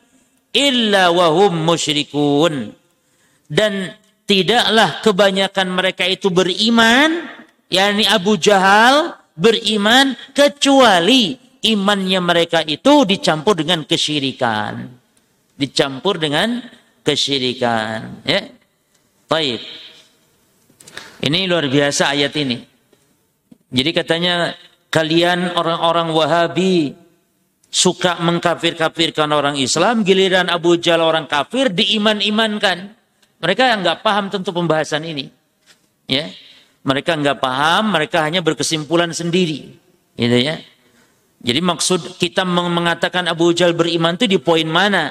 [0.53, 2.69] illa wahum musyrikun.
[3.49, 3.97] Dan
[4.29, 7.33] tidaklah kebanyakan mereka itu beriman,
[7.73, 11.35] yakni Abu Jahal beriman kecuali
[11.67, 14.87] imannya mereka itu dicampur dengan kesyirikan.
[15.59, 16.63] Dicampur dengan
[17.03, 18.41] kesyirikan, ya.
[19.27, 19.61] Baik.
[21.23, 22.59] Ini luar biasa ayat ini.
[23.73, 24.53] Jadi katanya
[24.93, 26.93] kalian orang-orang Wahabi
[27.73, 32.93] suka mengkafir-kafirkan orang Islam, giliran Abu Jahal orang kafir diiman-imankan.
[33.41, 35.31] Mereka nggak paham tentu pembahasan ini.
[36.11, 36.29] Ya,
[36.83, 39.79] mereka nggak paham, mereka hanya berkesimpulan sendiri,
[40.19, 40.59] gitu ya.
[41.43, 45.11] Jadi maksud kita mengatakan Abu Jahal beriman itu di poin mana?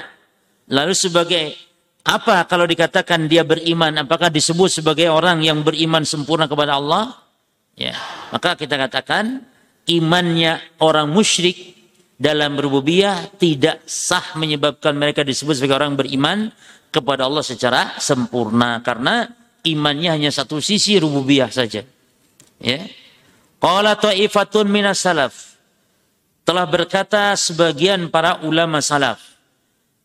[0.72, 1.52] Lalu sebagai
[2.08, 4.00] apa kalau dikatakan dia beriman?
[4.00, 7.12] Apakah disebut sebagai orang yang beriman sempurna kepada Allah?
[7.76, 7.96] Ya,
[8.32, 9.44] maka kita katakan
[9.88, 11.76] imannya orang musyrik
[12.16, 16.48] dalam rububiyah tidak sah menyebabkan mereka disebut sebagai orang beriman
[16.92, 19.26] kepada Allah secara sempurna karena
[19.66, 21.86] imannya hanya satu sisi rububiyah saja.
[22.62, 22.80] Ya.
[23.62, 25.58] Qala ta'ifatun minas salaf.
[26.42, 29.22] Telah berkata sebagian para ulama salaf.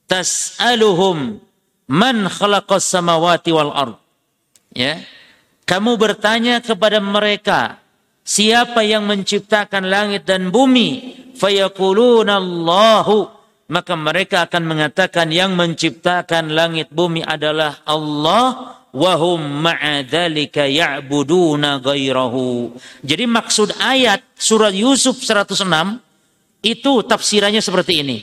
[0.06, 1.42] Tas'aluhum
[1.90, 3.98] man khalaqas samawati wal ard.
[4.74, 5.02] Ya.
[5.68, 7.82] Kamu bertanya kepada mereka,
[8.24, 11.26] siapa yang menciptakan langit dan bumi?
[11.38, 13.30] fayaquluna Allahu
[13.68, 22.74] maka mereka akan mengatakan yang menciptakan langit bumi adalah Allah wahum ma'adzalika ya'buduna ghairahu.
[23.06, 25.62] Jadi maksud ayat surat Yusuf 106
[26.66, 28.18] itu tafsirannya seperti ini.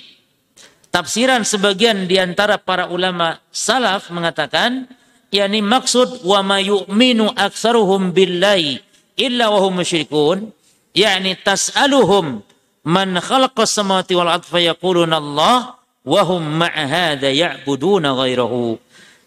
[0.90, 4.86] Tafsiran sebagian di antara para ulama salaf mengatakan
[5.30, 8.78] yakni maksud wa ma yu'minu aktsaruhum billahi
[9.18, 10.54] illa wa hum musyrikun
[10.94, 12.42] yakni tas'aluhum
[12.86, 18.78] man khalaqas samawati wal ardh fayaquluna Allah wa hum ma'a hadza ya'buduna ghairahu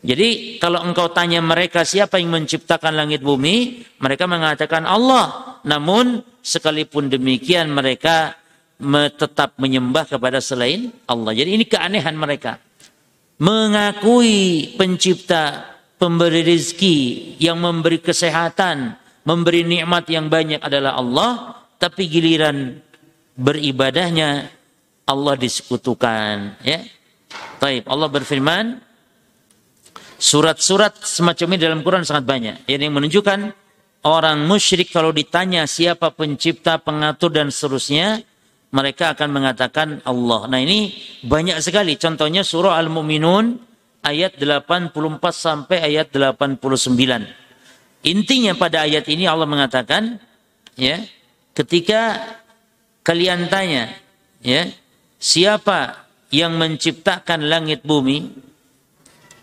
[0.05, 5.57] jadi kalau engkau tanya mereka siapa yang menciptakan langit bumi, mereka mengatakan Allah.
[5.65, 8.37] Namun sekalipun demikian mereka
[9.17, 11.33] tetap menyembah kepada selain Allah.
[11.33, 12.61] Jadi ini keanehan mereka.
[13.41, 21.31] Mengakui pencipta, pemberi rizki, yang memberi kesehatan, memberi nikmat yang banyak adalah Allah,
[21.81, 22.81] tapi giliran
[23.33, 24.49] beribadahnya
[25.09, 26.61] Allah disekutukan.
[26.65, 26.85] Ya.
[27.61, 27.85] Taib.
[27.89, 28.86] Allah berfirman,
[30.17, 32.55] Surat-surat semacam ini dalam Quran sangat banyak.
[32.65, 33.39] Yang menunjukkan
[34.01, 38.25] orang musyrik kalau ditanya siapa pencipta, pengatur dan seterusnya,
[38.73, 40.49] mereka akan mengatakan Allah.
[40.49, 41.95] Nah ini banyak sekali.
[42.01, 43.57] Contohnya surah Al-Mu'minun
[44.01, 44.91] ayat 84
[45.31, 46.57] sampai ayat 89.
[48.05, 50.17] Intinya pada ayat ini Allah mengatakan
[50.79, 51.01] ya,
[51.53, 52.17] ketika
[53.03, 53.93] kalian tanya
[54.41, 54.65] ya,
[55.21, 58.46] siapa yang menciptakan langit bumi?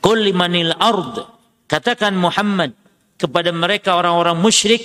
[0.04, 0.28] Qul
[0.76, 1.24] ard.
[1.64, 2.76] Katakan Muhammad
[3.16, 4.84] kepada mereka orang-orang musyrik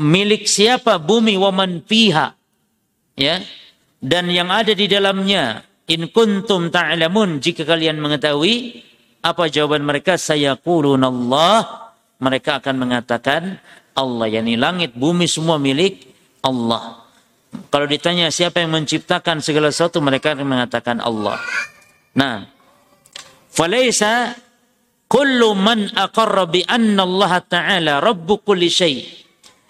[0.00, 2.32] milik siapa bumi waman fiha?
[3.12, 3.44] Ya.
[4.00, 8.80] Dan yang ada di dalamnya in kuntum ta'lamun jika kalian mengetahui
[9.20, 10.16] apa jawaban mereka?
[10.16, 11.92] Saya Allah.
[12.24, 13.60] Mereka akan mengatakan
[13.92, 16.08] Allah yakni langit bumi semua milik
[16.40, 17.04] Allah.
[17.68, 21.36] Kalau ditanya siapa yang menciptakan segala sesuatu mereka akan mengatakan Allah.
[22.16, 22.53] Nah
[23.54, 24.34] Falaisa
[25.06, 28.68] kullu man aqarra anna Allah Ta'ala rabbu kulli.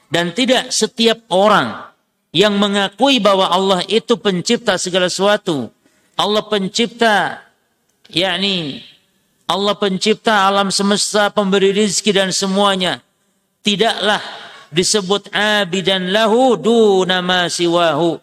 [0.08, 1.92] Dan tidak setiap orang
[2.32, 5.68] yang mengakui bahwa Allah itu pencipta segala sesuatu.
[6.16, 7.44] Allah pencipta
[8.08, 8.80] yakni
[9.44, 13.04] Allah pencipta alam semesta, pemberi rizki dan semuanya.
[13.60, 14.20] Tidaklah
[14.72, 18.16] disebut abidan lahu duna ma siwahu.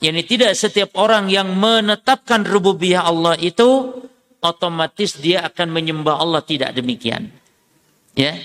[0.00, 3.92] Yani tidak setiap orang yang menetapkan rububiyah Allah itu
[4.40, 7.28] otomatis dia akan menyembah Allah tidak demikian.
[8.16, 8.36] Ya.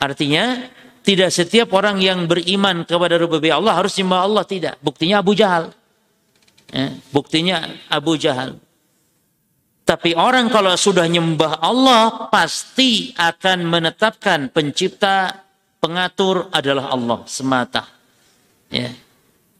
[0.00, 0.68] Artinya
[1.00, 4.74] tidak setiap orang yang beriman kepada rububiyah Allah harus menyembah Allah tidak.
[4.84, 5.72] Buktinya Abu Jahal.
[6.70, 6.88] Ya.
[7.10, 7.56] Buktinya
[7.88, 8.60] Abu Jahal.
[9.88, 15.34] Tapi orang kalau sudah nyembah Allah pasti akan menetapkan pencipta,
[15.82, 17.90] pengatur adalah Allah semata.
[18.70, 18.94] Ya.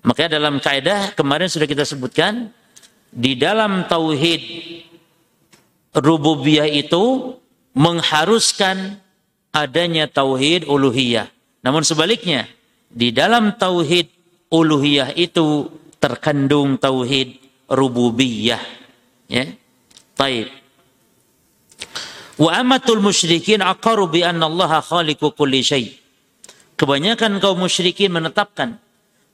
[0.07, 2.55] Makanya dalam kaidah kemarin sudah kita sebutkan
[3.11, 4.43] di dalam tauhid
[5.95, 7.35] rububiyah itu
[7.75, 8.99] mengharuskan
[9.51, 11.27] adanya tauhid uluhiyah.
[11.63, 12.47] Namun sebaliknya,
[12.91, 14.11] di dalam tauhid
[14.51, 15.71] uluhiyah itu
[16.03, 17.39] terkandung tauhid
[17.71, 18.63] rububiyah.
[19.31, 19.47] Ya.
[20.19, 20.51] Baik.
[22.41, 25.93] Wa amatul musyrikin aqaru bi anna Allah khaliqu kulli syai.
[26.75, 28.81] Kebanyakan kaum musyrikin menetapkan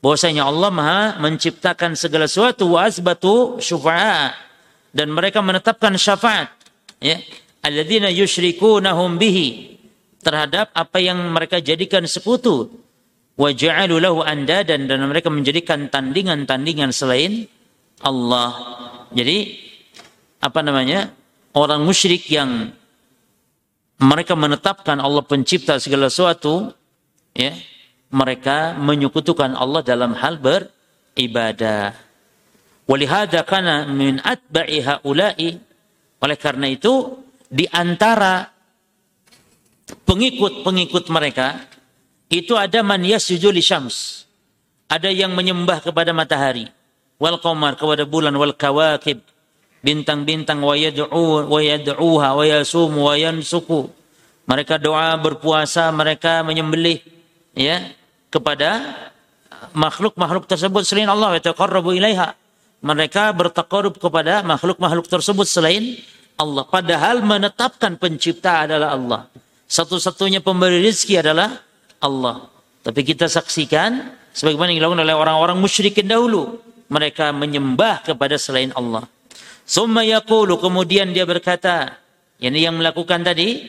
[0.02, 4.45] bahwasanya Allah Maha menciptakan segala sesuatu wa asbatu syufa'a
[4.96, 6.48] dan mereka menetapkan syafaat
[7.04, 7.20] ya
[7.60, 9.76] alladzina yusyrikunahum bihi
[10.24, 12.72] terhadap apa yang mereka jadikan sekutu
[13.36, 17.44] wa ja'alu lahu andadan dan mereka menjadikan tandingan-tandingan selain
[18.00, 18.56] Allah.
[19.12, 19.54] Jadi
[20.40, 21.12] apa namanya?
[21.56, 22.68] Orang musyrik yang
[23.96, 26.68] mereka menetapkan Allah pencipta segala sesuatu
[27.32, 27.56] ya,
[28.12, 32.05] mereka menyekutukan Allah dalam hal beribadah.
[32.86, 35.58] Walihada kana min atba'i haula'i.
[36.22, 37.18] Oleh karena itu,
[37.50, 38.46] di antara
[40.06, 41.66] pengikut-pengikut mereka,
[42.30, 44.26] itu ada man yasjudu li syams.
[44.86, 46.70] Ada yang menyembah kepada matahari.
[47.18, 49.18] Wal qamar, kepada bulan, wal kawakib.
[49.82, 53.90] Bintang-bintang, wa yad'u wa yad'uha, wa yasumu, wa yansuku.
[54.46, 57.02] Mereka doa, berpuasa, mereka menyembelih
[57.56, 57.82] ya
[58.30, 58.94] kepada
[59.74, 62.36] makhluk-makhluk tersebut selain Allah wa taqarrabu ilaiha
[62.84, 65.96] mereka bertakarub kepada makhluk-makhluk tersebut selain
[66.36, 66.64] Allah.
[66.68, 69.20] Padahal menetapkan pencipta adalah Allah.
[69.66, 71.58] Satu-satunya pemberi rezeki adalah
[71.98, 72.46] Allah.
[72.84, 76.60] Tapi kita saksikan sebagaimana yang dilakukan oleh orang-orang musyrikin dahulu.
[76.86, 79.02] Mereka menyembah kepada selain Allah.
[79.66, 81.98] Summa yaqulu kemudian dia berkata,
[82.38, 83.66] ini yang melakukan tadi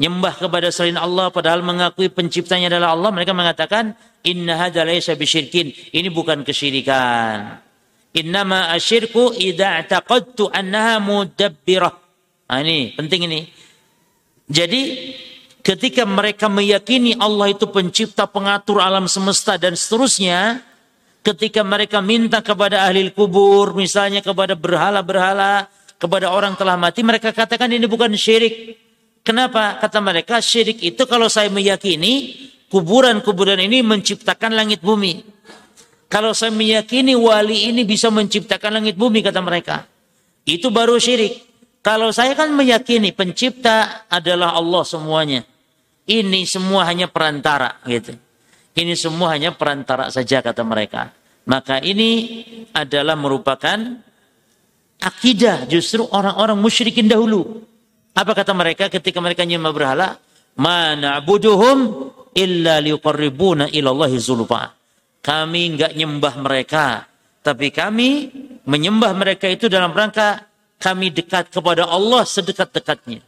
[0.00, 3.92] nyembah kepada selain Allah padahal mengakui penciptanya adalah Allah, mereka mengatakan
[4.24, 5.92] inna hadza bisyirkin.
[5.92, 7.63] Ini bukan kesyirikan.
[8.14, 11.94] Innama asyirku idza taqadtu annaha mudabbirah.
[12.46, 13.40] Nah, ini penting ini.
[14.46, 14.82] Jadi
[15.64, 20.62] ketika mereka meyakini Allah itu pencipta, pengatur alam semesta dan seterusnya,
[21.24, 27.72] ketika mereka minta kepada ahli kubur, misalnya kepada berhala-berhala, kepada orang telah mati, mereka katakan
[27.72, 28.78] ini bukan syirik.
[29.24, 29.80] Kenapa?
[29.80, 32.36] Kata mereka, syirik itu kalau saya meyakini
[32.68, 35.24] kuburan-kuburan ini menciptakan langit bumi.
[36.08, 39.88] Kalau saya meyakini wali ini bisa menciptakan langit bumi, kata mereka.
[40.44, 41.40] Itu baru syirik.
[41.84, 45.44] Kalau saya kan meyakini pencipta adalah Allah semuanya.
[46.04, 48.16] Ini semua hanya perantara gitu.
[48.74, 51.12] Ini semua hanya perantara saja kata mereka.
[51.44, 52.40] Maka ini
[52.72, 53.76] adalah merupakan
[55.00, 57.64] akidah justru orang-orang musyrikin dahulu.
[58.16, 60.08] Apa kata mereka ketika mereka nyembah berhala?
[60.56, 64.72] Mana buduhum illa liqarribuna ilallahi zulfa.
[65.24, 67.08] Kami enggak nyembah mereka,
[67.40, 68.28] tapi kami
[68.68, 70.44] menyembah mereka itu dalam rangka
[70.76, 73.24] kami dekat kepada Allah sedekat-dekatnya.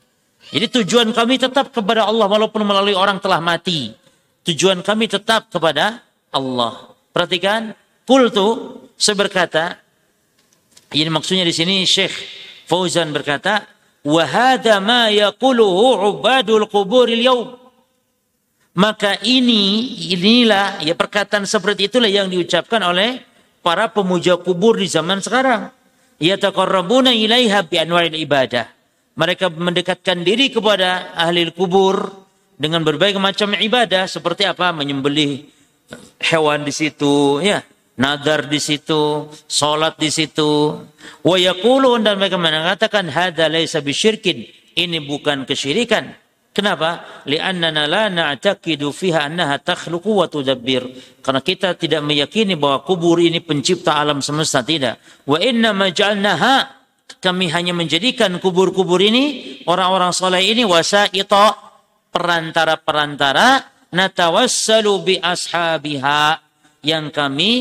[0.53, 3.97] Jadi tujuan kami tetap kepada Allah walaupun melalui orang telah mati.
[4.44, 6.94] Tujuan kami tetap kepada Allah.
[7.11, 7.74] Perhatikan,
[8.05, 9.80] kultu saya berkata,
[10.94, 12.14] ini maksudnya di sini Syekh
[12.68, 13.66] Fauzan berkata,
[14.07, 17.66] wa hadha ma yaquluhu ubadul quburil.
[18.77, 23.24] Maka ini inilah ya perkataan seperti itulah yang diucapkan oleh
[23.64, 25.72] para pemuja kubur di zaman sekarang.
[26.20, 28.68] Yataqarrabuna ilaiha bi anwa'il ibadah.
[29.16, 32.12] Mereka mendekatkan diri kepada ahli kubur
[32.61, 34.77] dengan berbagai macam ibadah seperti apa?
[34.77, 35.49] Menyembelih
[36.20, 37.64] hewan di situ, ya,
[37.97, 40.85] nadar di situ, salat di situ.
[41.24, 44.45] Wa yaqulun dan mereka mengatakan hadza laisa bisyirkin.
[44.77, 46.26] Ini bukan kesyirikan.
[46.57, 47.20] Kenapa?
[47.28, 50.88] Li'annana la na'taqidu fiha annaha takhluqu wa tudabbir.
[51.20, 54.96] Karena kita tidak meyakini bahwa kubur ini pencipta alam semesta tidak.
[55.28, 56.72] Wa inna ma ja'alnaha
[57.20, 61.61] kami hanya menjadikan kubur-kubur ini orang-orang soleh ini wasaita
[62.09, 63.48] perantara-perantara
[63.92, 66.40] natawassalu bi ashabiha
[66.80, 67.52] yang kami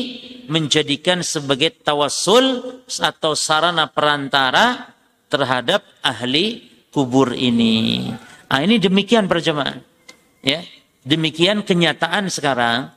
[0.48, 4.88] menjadikan sebagai tawassul atau sarana perantara
[5.28, 8.08] terhadap ahli kubur ini.
[8.46, 9.78] Nah, ini demikian perjemaah.
[10.42, 10.62] Ya.
[11.06, 12.90] Demikian kenyataan sekarang.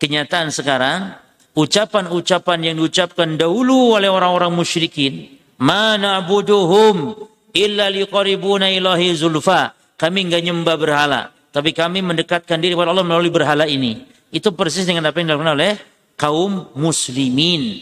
[0.00, 1.16] Kenyataan sekarang
[1.52, 9.76] ucapan-ucapan yang diucapkan dahulu oleh orang-orang musyrikin, mana buduhum illa liqaribuna ilahi zulfa.
[10.00, 14.02] Kami enggak nyembah berhala, tapi kami mendekatkan diri kepada Allah melalui berhala ini.
[14.32, 15.72] Itu persis dengan apa yang dilakukan oleh
[16.18, 17.78] kaum muslimin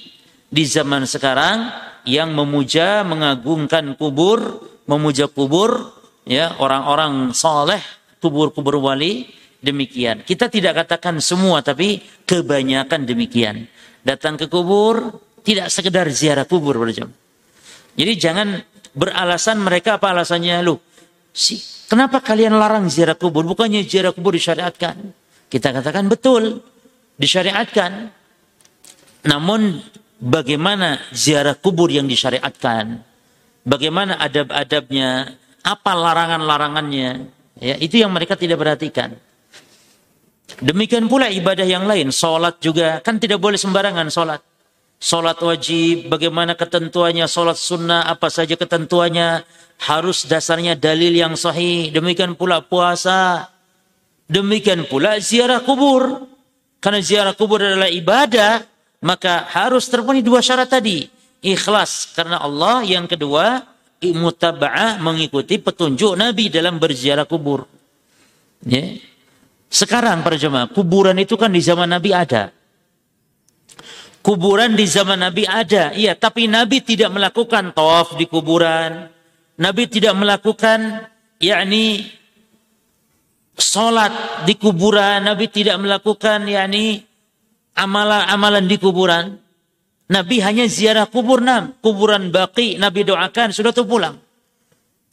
[0.51, 1.71] di zaman sekarang
[2.05, 5.95] yang memuja, mengagungkan kubur, memuja kubur,
[6.25, 7.81] ya orang-orang soleh
[8.21, 9.29] kubur-kubur wali
[9.61, 10.25] demikian.
[10.25, 13.69] Kita tidak katakan semua tapi kebanyakan demikian.
[14.01, 17.13] Datang ke kubur tidak sekedar ziarah kubur berjam
[17.99, 18.49] jadi jangan
[18.95, 20.63] beralasan mereka apa alasannya.
[20.63, 20.79] Lu
[21.37, 21.59] si
[21.91, 23.43] kenapa kalian larang ziarah kubur?
[23.47, 24.97] Bukannya ziarah kubur disyariatkan?
[25.51, 26.63] Kita katakan betul
[27.19, 28.09] disyariatkan.
[29.27, 29.85] Namun
[30.17, 33.05] bagaimana ziarah kubur yang disyariatkan?
[33.67, 37.11] Bagaimana adab-adabnya apa larangan-larangannya?
[37.61, 39.17] Ya itu yang mereka tidak perhatikan.
[40.61, 42.11] Demikian pula ibadah yang lain.
[42.13, 43.01] Sholat juga.
[43.01, 44.41] Kan tidak boleh sembarangan sholat
[45.01, 46.13] sholat wajib.
[46.13, 47.25] Bagaimana ketentuannya?
[47.25, 49.45] Sholat sunnah apa saja ketentuannya?
[49.81, 51.89] Harus dasarnya dalil yang sahih.
[51.95, 53.49] Demikian pula puasa.
[54.29, 56.29] Demikian pula ziarah kubur.
[56.81, 58.65] Karena ziarah kubur adalah ibadah
[59.01, 61.09] maka harus terpenuhi dua syarat tadi.
[61.41, 62.85] Ikhlas karena Allah.
[62.85, 63.65] Yang kedua
[64.09, 67.69] mutaba'ah mengikuti petunjuk Nabi dalam berziarah kubur.
[68.65, 68.97] Ya.
[69.71, 72.51] Sekarang para jemaah, kuburan itu kan di zaman Nabi ada.
[74.21, 79.09] Kuburan di zaman Nabi ada, iya, tapi Nabi tidak melakukan tawaf di kuburan.
[79.61, 81.09] Nabi tidak melakukan
[81.41, 82.09] yakni
[83.57, 87.05] salat di kuburan, Nabi tidak melakukan yakni
[87.77, 89.41] amalan-amalan di kuburan.
[90.11, 94.19] Nabi hanya ziarah kubur nam, kuburan baki Nabi doakan sudah tuh pulang.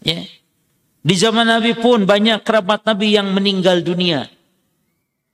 [0.02, 0.26] Ya.
[1.06, 4.26] Di zaman Nabi pun banyak kerabat Nabi yang meninggal dunia.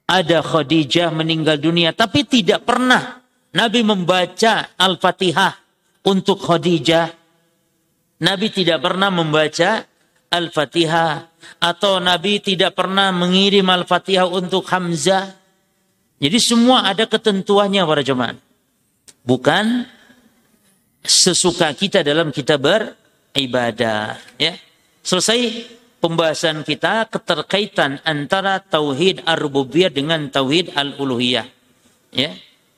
[0.03, 3.23] Ada Khadijah meninggal dunia, tapi tidak pernah
[3.55, 5.55] Nabi membaca Al-Fatihah
[6.11, 7.07] untuk Khadijah.
[8.19, 9.87] Nabi tidak pernah membaca
[10.27, 11.23] Al-Fatihah
[11.63, 15.39] atau Nabi tidak pernah mengirim Al-Fatihah untuk Hamzah.
[16.19, 18.42] Jadi semua ada ketentuannya para jemaah
[19.23, 19.87] bukan
[21.03, 24.53] sesuka kita dalam kita beribadah ya.
[25.03, 25.67] Selesai
[25.99, 31.47] pembahasan kita keterkaitan antara tauhid ar-rububiyah dengan tauhid al-uluhiyah
[32.15, 32.31] ya.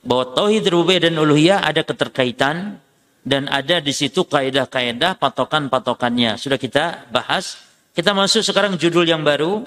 [0.06, 2.82] Bahwa tauhid rububiyah dan uluhiyah ada keterkaitan
[3.26, 6.38] dan ada di situ kaidah-kaidah patokan-patokannya.
[6.38, 7.58] Sudah kita bahas.
[7.96, 9.66] Kita masuk sekarang judul yang baru.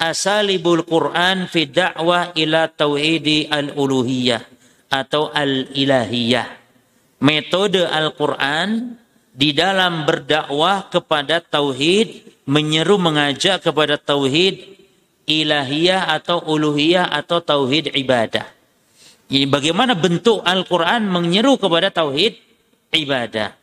[0.00, 4.59] Asalibul Quran fi da'wah ila tauhidi al-uluhiyah
[4.90, 6.58] atau al-ilahiyah.
[7.22, 8.98] Metode Al-Quran
[9.30, 14.76] di dalam berdakwah kepada tauhid, menyeru mengajak kepada tauhid
[15.30, 18.44] ilahiyah atau uluhiyah atau tauhid ibadah.
[19.30, 22.34] Jadi bagaimana bentuk Al-Quran menyeru kepada tauhid
[22.90, 23.54] ibadah.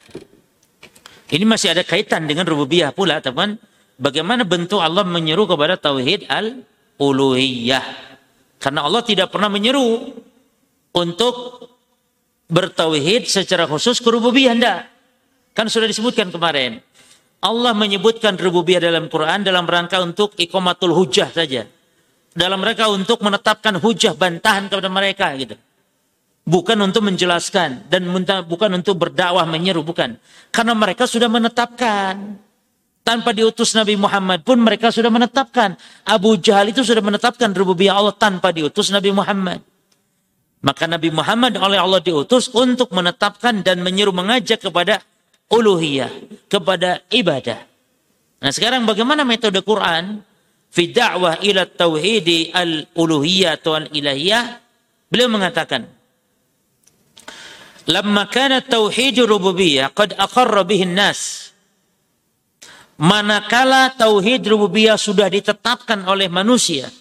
[1.27, 3.59] Ini masih ada kaitan dengan rububiyah pula, teman
[3.99, 7.83] bagaimana bentuk Allah menyeru kepada tauhid al-uluhiyah.
[8.63, 10.15] Karena Allah tidak pernah menyeru
[10.97, 11.69] untuk
[12.49, 14.89] bertauhid secara khusus ke rububiyah enggak.
[15.53, 16.81] Kan sudah disebutkan kemarin.
[17.37, 21.69] Allah menyebutkan rububiyah dalam Quran dalam rangka untuk ikomatul hujah saja.
[22.33, 25.53] Dalam rangka untuk menetapkan hujah bantahan kepada mereka gitu.
[26.47, 28.07] Bukan untuk menjelaskan dan
[28.47, 30.15] bukan untuk berdakwah menyeru bukan.
[30.49, 32.39] Karena mereka sudah menetapkan
[33.03, 35.75] tanpa diutus Nabi Muhammad pun mereka sudah menetapkan.
[36.07, 39.59] Abu Jahal itu sudah menetapkan rububiyah Allah tanpa diutus Nabi Muhammad.
[40.65, 45.05] Maka Nabi Muhammad oleh Allah diutus untuk menetapkan dan menyuruh mengajak kepada
[45.53, 46.09] uluhiyah,
[46.49, 47.61] kepada ibadah.
[48.41, 50.21] Nah sekarang bagaimana metode Quran?
[50.67, 54.43] Fi da'wah ila tauhidi al-uluhiyah atau al-ilahiyah.
[55.07, 55.87] Beliau mengatakan,
[57.87, 61.47] Lamma kana tauhid rububiyah qad aqarra bihi nas
[62.99, 66.91] manakala tauhid rububiyah sudah ditetapkan oleh manusia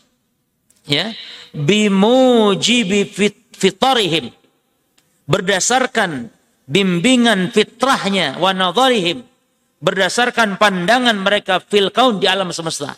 [0.87, 1.11] ya
[1.51, 4.29] bimujibi fit, fitarihim
[5.25, 6.29] berdasarkan
[6.69, 8.53] bimbingan fitrahnya wa
[9.77, 12.97] berdasarkan pandangan mereka fil kaun di alam semesta.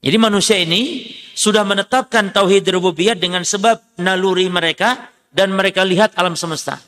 [0.00, 6.32] Jadi manusia ini sudah menetapkan tauhid rububiyah dengan sebab naluri mereka dan mereka lihat alam
[6.34, 6.80] semesta.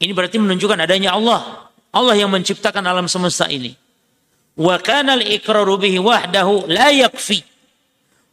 [0.00, 1.68] Ini berarti menunjukkan adanya Allah.
[1.92, 3.74] Allah yang menciptakan alam semesta ini.
[4.56, 7.57] Wa kana al-iqraru bihi wahdahu la yakfi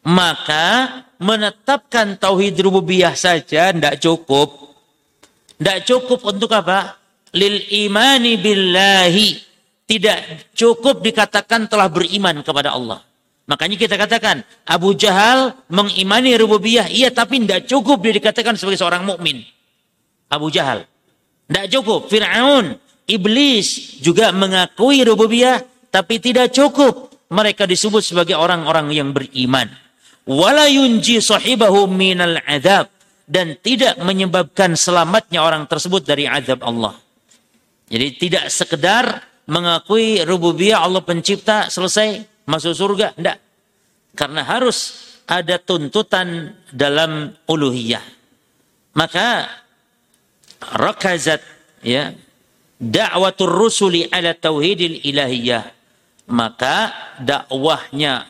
[0.06, 4.78] maka menetapkan tauhid rububiyah saja tidak cukup.
[5.58, 7.00] Tidak cukup untuk apa?
[7.34, 9.30] Lil imani billahi.
[9.86, 13.02] Tidak cukup dikatakan telah beriman kepada Allah.
[13.46, 16.90] Makanya kita katakan Abu Jahal mengimani rububiyah.
[16.90, 19.46] Iya tapi tidak cukup dia dikatakan sebagai seorang mukmin.
[20.30, 20.90] Abu Jahal.
[21.46, 22.10] Tidak cukup.
[22.10, 22.74] Fir'aun
[23.06, 25.62] iblis juga mengakui rububiyah
[25.94, 27.14] tapi tidak cukup.
[27.30, 29.85] Mereka disebut sebagai orang-orang yang beriman.
[30.26, 32.90] Wala yunji sahibahu minal adab.
[33.26, 36.94] Dan tidak menyebabkan selamatnya orang tersebut dari azab Allah.
[37.90, 39.18] Jadi tidak sekedar
[39.50, 43.18] mengakui rububiyah Allah pencipta selesai masuk surga.
[43.18, 43.38] Tidak.
[44.14, 44.94] Karena harus
[45.26, 48.06] ada tuntutan dalam uluhiyah.
[48.94, 49.50] Maka
[50.62, 51.42] rakazat
[51.86, 52.14] ya
[52.82, 55.64] da'watur rusuli ala tauhidil ilahiyah
[56.32, 56.90] maka
[57.22, 58.26] dakwahnya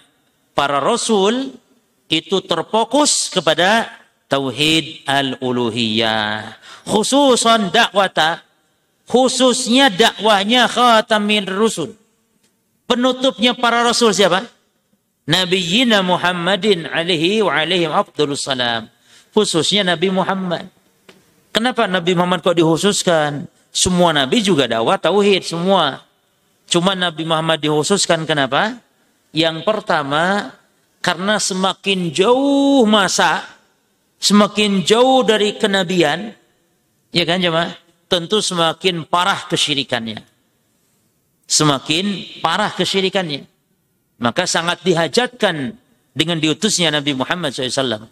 [0.51, 1.55] para rasul
[2.09, 3.89] itu terfokus kepada
[4.29, 6.57] tauhid al-uluhiyah.
[6.85, 8.45] Khususan dakwata
[9.09, 11.97] khususnya dakwahnya khatamin rusul.
[12.85, 14.45] Penutupnya para rasul siapa?
[15.25, 17.89] Nabiyyina Muhammadin alaihi wa alaihim
[18.37, 18.85] salam.
[19.33, 20.69] Khususnya Nabi Muhammad.
[21.49, 23.49] Kenapa Nabi Muhammad kok dikhususkan?
[23.75, 26.05] Semua nabi juga dakwah tauhid semua.
[26.69, 28.79] Cuma Nabi Muhammad dikhususkan kenapa?
[29.35, 30.55] Yang pertama,
[31.05, 33.45] karena semakin jauh masa,
[34.17, 36.33] semakin jauh dari kenabian,
[37.13, 37.77] ya kan jemaah?
[38.09, 40.17] Tentu semakin parah kesyirikannya.
[41.45, 42.05] Semakin
[42.41, 43.45] parah kesyirikannya.
[44.17, 45.77] Maka sangat dihajatkan
[46.09, 48.09] dengan diutusnya Nabi Muhammad SAW.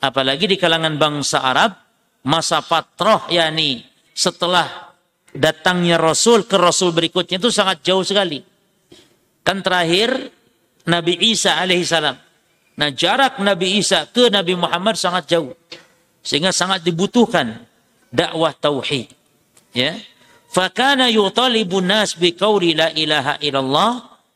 [0.00, 1.76] Apalagi di kalangan bangsa Arab,
[2.24, 3.84] masa patroh yakni
[4.16, 4.96] setelah
[5.36, 8.40] datangnya Rasul ke Rasul berikutnya itu sangat jauh sekali.
[9.44, 10.32] Kan terakhir
[10.88, 12.16] Nabi Isa alaihissalam.
[12.78, 15.54] Nah jarak Nabi Isa ke Nabi Muhammad sangat jauh.
[16.22, 17.66] Sehingga sangat dibutuhkan
[18.10, 19.10] dakwah tauhid.
[19.74, 19.98] Ya.
[20.52, 23.92] Fakana yutalibu nas la ilaha illallah.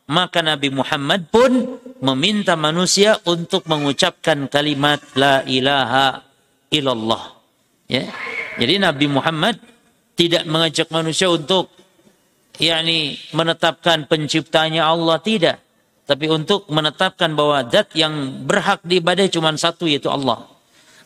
[0.07, 6.23] Maka Nabi Muhammad pun meminta manusia untuk mengucapkan kalimat la ilaha
[6.71, 7.35] illallah.
[7.91, 8.07] Ya.
[8.55, 9.59] Jadi Nabi Muhammad
[10.15, 11.67] tidak mengajak manusia untuk
[12.57, 15.66] yakni menetapkan penciptanya Allah tidak
[16.07, 20.47] tapi untuk menetapkan bahwa zat yang berhak diibadahi cuma satu yaitu Allah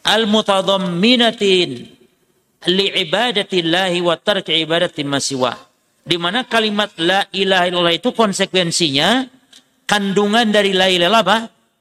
[0.06, 1.90] al mutadamminatin
[2.70, 5.58] li ibadatillahi wa tarki ibadati masiwa
[6.06, 9.26] di mana kalimat la ilaha illallah itu konsekuensinya
[9.90, 11.38] kandungan dari la ilaha apa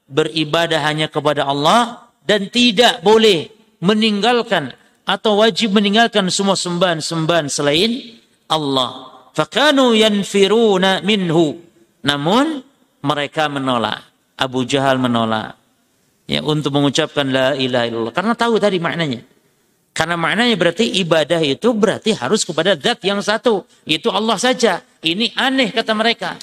[0.09, 3.47] beribadah hanya kepada Allah dan tidak boleh
[3.81, 4.75] meninggalkan
[5.07, 8.19] atau wajib meninggalkan semua sembahan-sembahan selain
[8.51, 9.09] Allah.
[9.31, 11.57] Fakanu yanfiruna minhu.
[12.05, 12.61] Namun
[13.01, 14.01] mereka menolak.
[14.37, 15.57] Abu Jahal menolak.
[16.29, 18.13] Ya, untuk mengucapkan la ilaha illallah.
[18.15, 19.21] Karena tahu tadi maknanya.
[19.91, 23.67] Karena maknanya berarti ibadah itu berarti harus kepada zat yang satu.
[23.83, 24.79] Itu Allah saja.
[25.03, 26.39] Ini aneh kata mereka.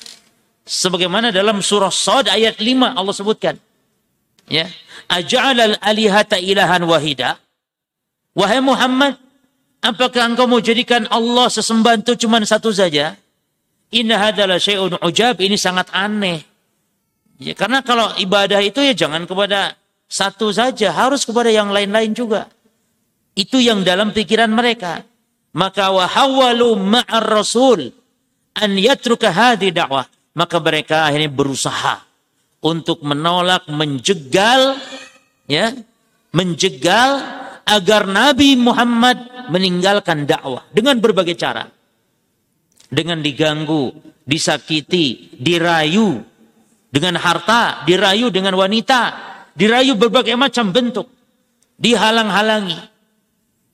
[0.69, 3.57] Sebagaimana dalam surah Sod ayat 5 Allah sebutkan.
[4.53, 4.69] Ya.
[5.09, 7.41] Aja'al alihata ilahan wahida.
[8.37, 9.17] Wahai Muhammad,
[9.81, 13.17] apakah engkau mau jadikan Allah sesembahan itu cuma satu saja?
[13.89, 15.41] Inna hadalah syai'un ujab.
[15.41, 16.45] Ini sangat aneh.
[17.39, 19.78] Ya, karena kalau ibadah itu ya jangan kepada
[20.11, 22.51] satu saja, harus kepada yang lain-lain juga.
[23.39, 25.07] Itu yang dalam pikiran mereka.
[25.55, 27.95] Maka wahawalu ma'ar rasul
[28.59, 30.11] an yatruka hadi dakwah.
[30.34, 32.03] Maka mereka akhirnya berusaha
[32.59, 34.78] untuk menolak, menjegal,
[35.47, 35.70] ya,
[36.34, 37.22] menjegal
[37.62, 41.70] agar Nabi Muhammad meninggalkan dakwah dengan berbagai cara.
[42.89, 43.93] Dengan diganggu,
[44.24, 46.24] disakiti, dirayu,
[46.89, 49.01] dengan harta, dirayu dengan wanita,
[49.53, 51.09] dirayu berbagai macam bentuk,
[51.76, 52.78] dihalang-halangi.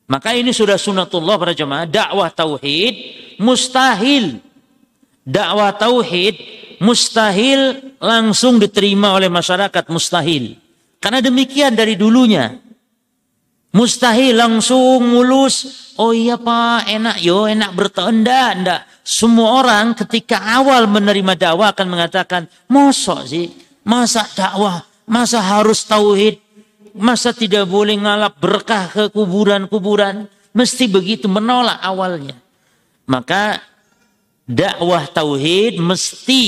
[0.04, 2.94] Maka ini sudah sunatullah para jemaah, dakwah tauhid
[3.40, 4.42] mustahil.
[5.24, 6.36] Dakwah tauhid
[6.84, 10.60] mustahil langsung diterima oleh masyarakat mustahil.
[11.00, 12.63] Karena demikian dari dulunya.
[13.74, 15.90] Mustahil langsung mulus.
[15.98, 18.54] Oh iya pak, enak yo, enak bertanda.
[18.54, 18.82] Enggak.
[19.02, 23.50] Semua orang ketika awal menerima dakwah akan mengatakan, mosok sih,
[23.84, 26.40] masa dakwah, masa harus tauhid,
[26.96, 30.30] masa tidak boleh ngalap berkah ke kuburan-kuburan.
[30.54, 32.38] Mesti begitu menolak awalnya.
[33.10, 33.58] Maka
[34.46, 36.42] dakwah tauhid mesti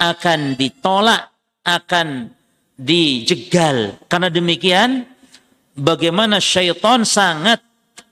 [0.00, 1.28] akan ditolak,
[1.62, 2.32] akan
[2.80, 4.00] dijegal.
[4.08, 5.04] Karena demikian
[5.80, 7.64] bagaimana syaitan sangat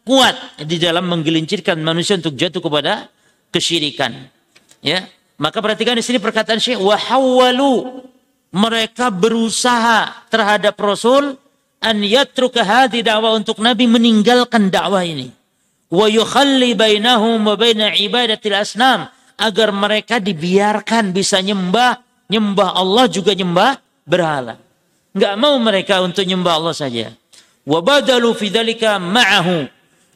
[0.08, 3.12] kuat di dalam menggelincirkan manusia untuk jatuh kepada
[3.52, 4.16] kesyirikan.
[4.80, 5.04] Ya,
[5.36, 8.04] maka perhatikan di sini perkataan Syekh wahawwalu
[8.56, 11.36] mereka berusaha terhadap Rasul
[11.84, 15.28] an yatruka hadhi dakwah untuk Nabi meninggalkan dakwah ini.
[15.92, 19.08] Wa yukhalli bainahum wa baina ibadatil asnam
[19.38, 22.00] agar mereka dibiarkan bisa nyembah,
[22.32, 24.56] nyembah Allah juga nyembah berhala.
[25.12, 27.12] Enggak mau mereka untuk nyembah Allah saja.
[27.68, 29.68] Wabadalu fidzalika ma'ahu.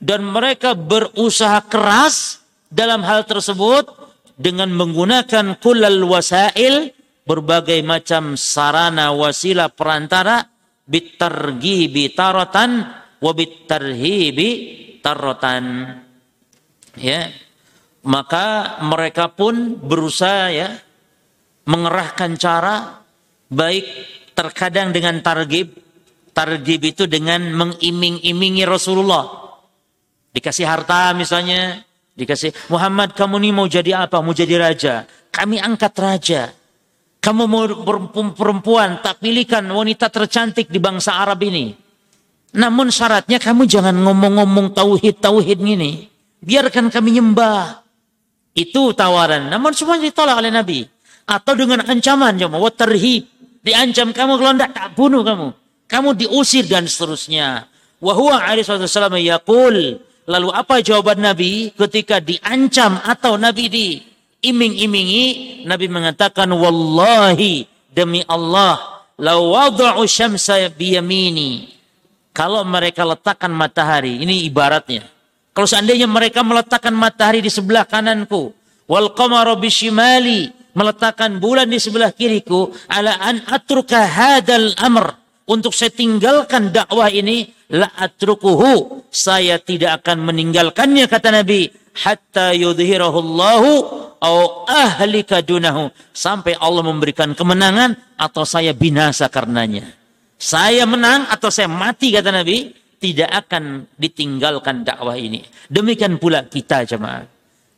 [0.03, 2.43] Dan mereka berusaha keras
[2.73, 3.87] dalam hal tersebut
[4.35, 6.91] dengan menggunakan kulal wasail
[7.23, 10.43] berbagai macam sarana wasilah perantara
[10.91, 12.83] bitarghibi taratan
[13.23, 14.51] wa bitarhibi
[14.99, 15.65] taratan.
[16.99, 17.31] Ya.
[18.03, 20.75] Maka mereka pun berusaha ya
[21.71, 23.07] mengerahkan cara
[23.47, 23.87] baik
[24.35, 25.82] terkadang dengan targib
[26.33, 29.53] Targib itu dengan mengiming-imingi Rasulullah.
[30.33, 31.85] Dikasih harta misalnya,
[32.17, 34.25] dikasih Muhammad kamu ini mau jadi apa?
[34.25, 35.05] Mau jadi raja.
[35.29, 36.43] Kami angkat raja.
[37.21, 37.69] Kamu mau
[38.33, 41.77] perempuan, tak pilihkan wanita tercantik di bangsa Arab ini.
[42.57, 46.09] Namun syaratnya kamu jangan ngomong-ngomong tauhid-tauhid ini.
[46.41, 47.85] Biarkan kami nyembah.
[48.57, 49.53] Itu tawaran.
[49.53, 50.85] Namun semua ditolak oleh Nabi.
[51.29, 52.37] Atau dengan ancaman.
[52.37, 53.29] Waterhib.
[53.63, 57.71] Diancam kamu kalau tidak tak bunuh kamu kamu diusir dan seterusnya.
[58.03, 60.03] Wahwa alaihi wasallam yaqul.
[60.23, 65.27] Lalu apa jawaban Nabi ketika diancam atau Nabi diiming-imingi?
[65.67, 71.75] Nabi mengatakan, Wallahi demi Allah, lau wada'u syamsa biyamini.
[72.33, 75.05] Kalau mereka letakkan matahari, ini ibaratnya.
[75.53, 78.57] Kalau seandainya mereka meletakkan matahari di sebelah kananku,
[78.89, 79.53] wal qamara
[80.73, 85.13] meletakkan bulan di sebelah kiriku, ala an atruka hadal amr,
[85.53, 89.05] untuk saya tinggalkan dakwah ini la atrukuhu.
[89.13, 91.69] Saya tidak akan meninggalkannya kata Nabi.
[91.93, 93.73] Hatta yudhhirahu Allahu
[94.17, 95.93] au ahlika dunahu.
[96.17, 99.93] Sampai Allah memberikan kemenangan atau saya binasa karenanya.
[100.41, 105.45] Saya menang atau saya mati kata Nabi tidak akan ditinggalkan dakwah ini.
[105.69, 107.29] Demikian pula kita jemaah.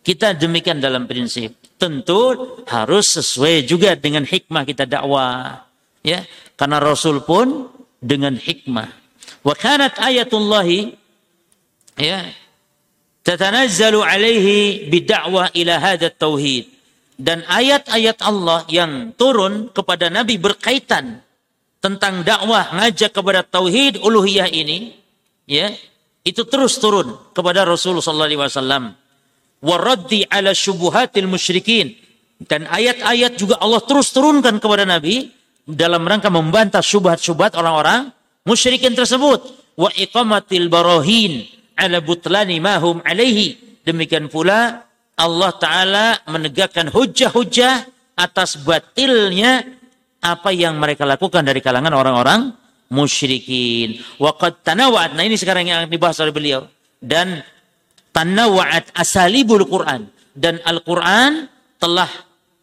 [0.05, 1.57] Kita demikian dalam prinsip.
[1.81, 2.37] Tentu
[2.69, 5.65] harus sesuai juga dengan hikmah kita dakwah.
[6.05, 8.89] Ya karena Rasul pun dengan hikmah.
[9.45, 10.95] Wa kanat ayatullahi
[11.99, 12.25] ya
[13.27, 16.71] tatanazzalu alaihi bid'wa ila hadha tauhid.
[17.15, 21.23] Dan ayat-ayat Allah yang turun kepada Nabi berkaitan
[21.79, 24.99] tentang dakwah ngajak kepada tauhid uluhiyah ini
[25.47, 25.71] ya
[26.25, 28.85] itu terus turun kepada Rasulullah sallallahu alaihi wasallam.
[29.65, 31.97] Waraddi ala syubuhatil musyrikin.
[32.45, 35.31] Dan ayat-ayat juga Allah terus turunkan kepada Nabi
[35.65, 38.13] dalam rangka membantah syubhat-syubhat orang-orang
[38.45, 39.41] musyrikin tersebut
[39.81, 44.85] wa iqamatil barahin ala butlani mahum alaihi demikian pula
[45.15, 47.87] Allah taala menegakkan hujah-hujah
[48.19, 49.63] atas batilnya
[50.25, 52.55] apa yang mereka lakukan dari kalangan orang-orang
[52.91, 54.01] musyrikin.
[54.19, 55.15] Waqad tanawa'at.
[55.15, 56.67] Nah ini sekarang yang dibahas oleh beliau.
[56.99, 57.45] Dan
[58.11, 60.09] tanawa'at asalibul Quran.
[60.35, 61.47] Dan Al-Quran
[61.79, 62.11] telah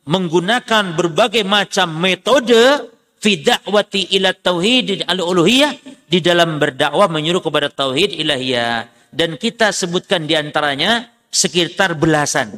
[0.09, 2.90] menggunakan berbagai macam metode
[3.21, 5.77] fi da'wati ila tauhid al-uluhiyah
[6.09, 12.57] di dalam berdakwah menyuruh kepada tauhid ilahiyah dan kita sebutkan di antaranya sekitar belasan.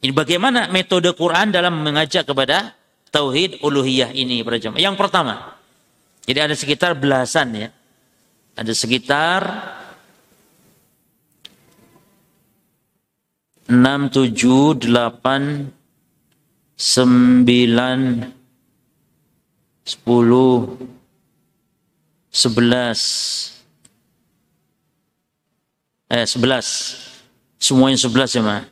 [0.00, 2.72] Ini bagaimana metode Quran dalam mengajak kepada
[3.12, 4.80] tauhid uluhiyah ini para jemaah.
[4.80, 5.54] Yang pertama,
[6.24, 7.68] jadi ada sekitar belasan ya.
[8.54, 9.40] Ada sekitar
[13.66, 13.74] 6,
[14.12, 15.72] 7, 8,
[16.76, 18.43] 9,
[19.84, 20.00] 10,
[22.32, 23.52] 11,
[26.08, 27.60] eh 11.
[27.60, 28.64] Semuanya 11 ya, Ma.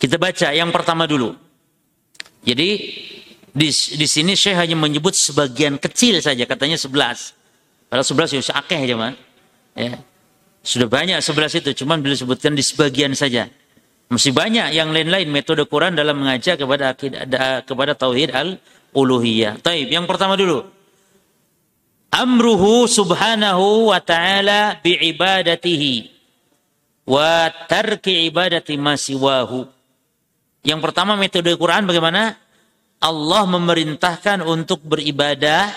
[0.00, 1.36] Kita baca yang pertama dulu.
[2.42, 2.68] Jadi
[3.52, 6.90] di, di sini Syekh hanya menyebut sebagian kecil saja, katanya 11.
[7.92, 9.12] Padahal 11 ya akeh aja, Ma.
[9.76, 10.00] Ya.
[10.64, 13.52] Sudah banyak 11 itu, cuman beliau sebutkan di sebagian saja.
[14.12, 19.56] Masih banyak yang lain-lain metode Quran dalam mengajak kepada akidah, kepada tauhid al-uluhiyah.
[19.64, 20.68] Taib, yang pertama dulu.
[22.12, 26.12] Amruhu subhanahu wa ta'ala bi'ibadatihi
[27.08, 29.64] wa tarki ibadati masiwahu.
[30.60, 32.36] Yang pertama metode Quran bagaimana?
[33.00, 35.72] Allah memerintahkan untuk beribadah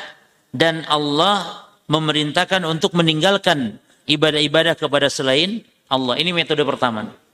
[0.52, 3.80] dan Allah memerintahkan untuk meninggalkan
[4.12, 6.20] ibadah-ibadah kepada selain Allah.
[6.20, 7.25] Ini metode pertama.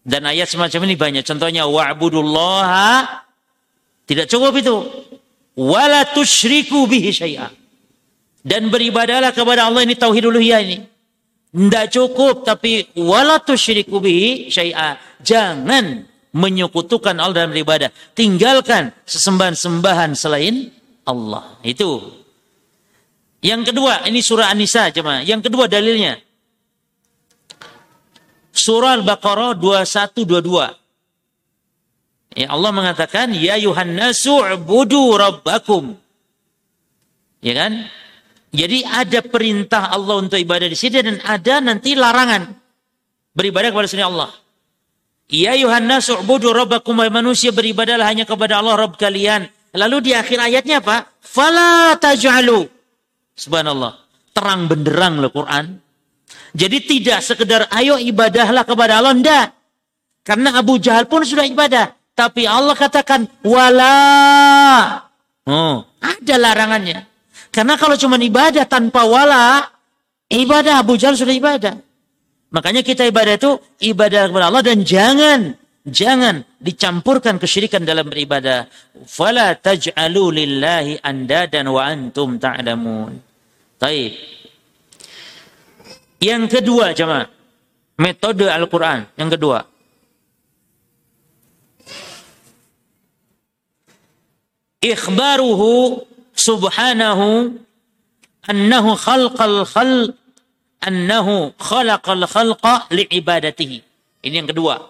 [0.00, 1.24] Dan ayat semacam ini banyak.
[1.24, 3.20] Contohnya wa'budullaha
[4.10, 4.74] tidak cukup itu.
[5.54, 7.46] Wala tusyriku bihi syai'a.
[8.42, 10.82] Dan beribadahlah kepada Allah ini tauhid uluhiyah ini.
[11.54, 14.98] Tidak cukup tapi wala tusyriku bihi syai'a.
[15.22, 17.94] Jangan menyekutukan Allah dalam beribadah.
[18.18, 20.74] Tinggalkan sesembahan-sembahan selain
[21.06, 21.62] Allah.
[21.62, 22.18] Itu.
[23.46, 25.22] Yang kedua, ini surah An-Nisa jemaah.
[25.22, 26.18] Yang kedua dalilnya.
[28.50, 32.38] Surah Al-Baqarah 2122.
[32.38, 35.98] Ya Allah mengatakan ya nasu budu rabbakum.
[37.42, 37.90] Ya kan?
[38.50, 42.54] Jadi ada perintah Allah untuk ibadah di sini dan ada nanti larangan
[43.34, 44.30] beribadah kepada selain Allah.
[45.30, 49.46] Ya nasu budu rabbakum wa manusia beribadahlah hanya kepada Allah Rabb kalian.
[49.70, 51.06] Lalu di akhir ayatnya apa?
[51.22, 52.66] Fala taj'alu.
[53.38, 53.94] Subhanallah.
[54.34, 55.78] Terang benderang loh Quran
[56.50, 59.46] jadi tidak sekedar ayo ibadahlah kepada Allah, enggak.
[60.26, 61.94] Karena Abu Jahal pun sudah ibadah.
[62.14, 63.96] Tapi Allah katakan, wala.
[65.46, 67.06] Oh, ada larangannya.
[67.50, 69.66] Karena kalau cuma ibadah tanpa wala,
[70.30, 71.74] ibadah Abu Jahal sudah ibadah.
[72.50, 73.50] Makanya kita ibadah itu
[73.94, 75.54] ibadah kepada Allah dan jangan
[75.86, 78.66] jangan dicampurkan kesyirikan dalam beribadah.
[79.06, 83.22] Fala taj'alu lillahi andadan wa antum ta'lamun.
[83.78, 84.39] Baik.
[86.20, 87.26] Yang kedua jemaah,
[87.96, 89.08] metode Al-Quran.
[89.16, 89.58] Yang kedua.
[94.80, 96.04] Ikhbaruhu
[96.36, 97.56] subhanahu
[98.48, 100.16] annahu khalqal khalq
[100.80, 103.84] annahu khalaqal khalqa li'ibadatihi.
[104.24, 104.80] Ini yang kedua.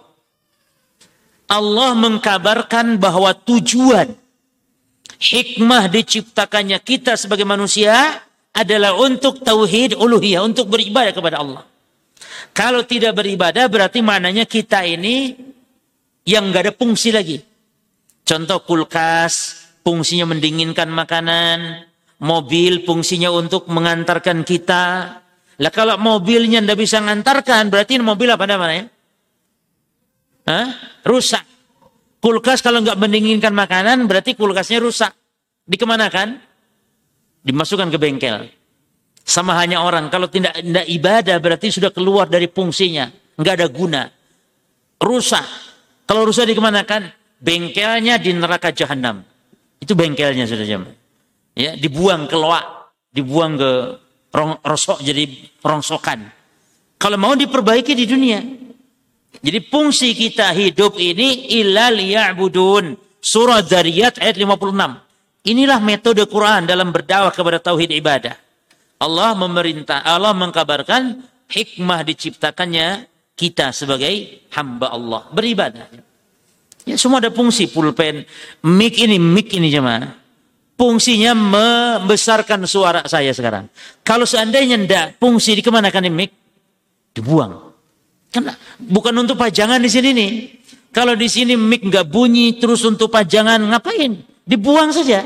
[1.51, 4.15] Allah mengkabarkan bahwa tujuan
[5.19, 11.63] hikmah diciptakannya kita sebagai manusia adalah untuk tauhid uluhiyah, untuk beribadah kepada Allah.
[12.51, 15.33] Kalau tidak beribadah berarti maknanya kita ini
[16.27, 17.39] yang nggak ada fungsi lagi.
[18.27, 21.87] Contoh kulkas, fungsinya mendinginkan makanan,
[22.21, 24.83] mobil fungsinya untuk mengantarkan kita.
[25.61, 28.85] Lah kalau mobilnya ndak bisa mengantarkan, berarti mobil apa namanya?
[30.45, 30.67] Hah?
[31.05, 31.45] Rusak.
[32.21, 35.13] Kulkas kalau nggak mendinginkan makanan, berarti kulkasnya rusak.
[35.65, 36.50] Dikemanakan?
[37.45, 38.49] Dimasukkan ke bengkel.
[39.21, 43.09] Sama hanya orang, kalau tidak, tidak ibadah berarti sudah keluar dari fungsinya.
[43.37, 44.01] Nggak ada guna.
[44.97, 45.45] Rusak.
[46.05, 47.09] Kalau rusak dikemanakan?
[47.41, 49.25] Bengkelnya di neraka jahanam.
[49.81, 50.85] Itu bengkelnya sudah jam.
[51.57, 53.71] Ya, dibuang ke loak, dibuang ke
[54.33, 55.25] rong, rosok jadi
[55.61, 56.29] rongsokan.
[57.01, 58.39] Kalau mau diperbaiki di dunia.
[59.41, 62.93] Jadi fungsi kita hidup ini ilal ya'budun.
[63.21, 65.10] Surah Dariyat ayat 56.
[65.41, 68.37] Inilah metode Quran dalam berdakwah kepada tauhid ibadah.
[69.01, 75.89] Allah memerintah, Allah mengkabarkan hikmah diciptakannya kita sebagai hamba Allah beribadah.
[76.85, 78.21] Ya semua ada fungsi pulpen,
[78.61, 80.13] mic ini, mic ini jemaah.
[80.77, 83.69] Fungsinya membesarkan suara saya sekarang.
[84.05, 86.33] Kalau seandainya ndak fungsi di ke mana kan mic?
[87.17, 87.73] Dibuang.
[88.29, 90.31] Karena bukan untuk pajangan di sini nih.
[90.93, 94.30] Kalau di sini mic nggak bunyi terus untuk pajangan ngapain?
[94.51, 95.23] Dibuang saja.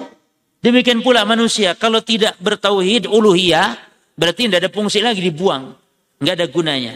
[0.62, 3.74] Demikian pula manusia kalau tidak bertauhid uluhiyah
[4.14, 5.74] berarti tidak ada fungsi lagi dibuang.
[6.22, 6.94] Nggak ada gunanya.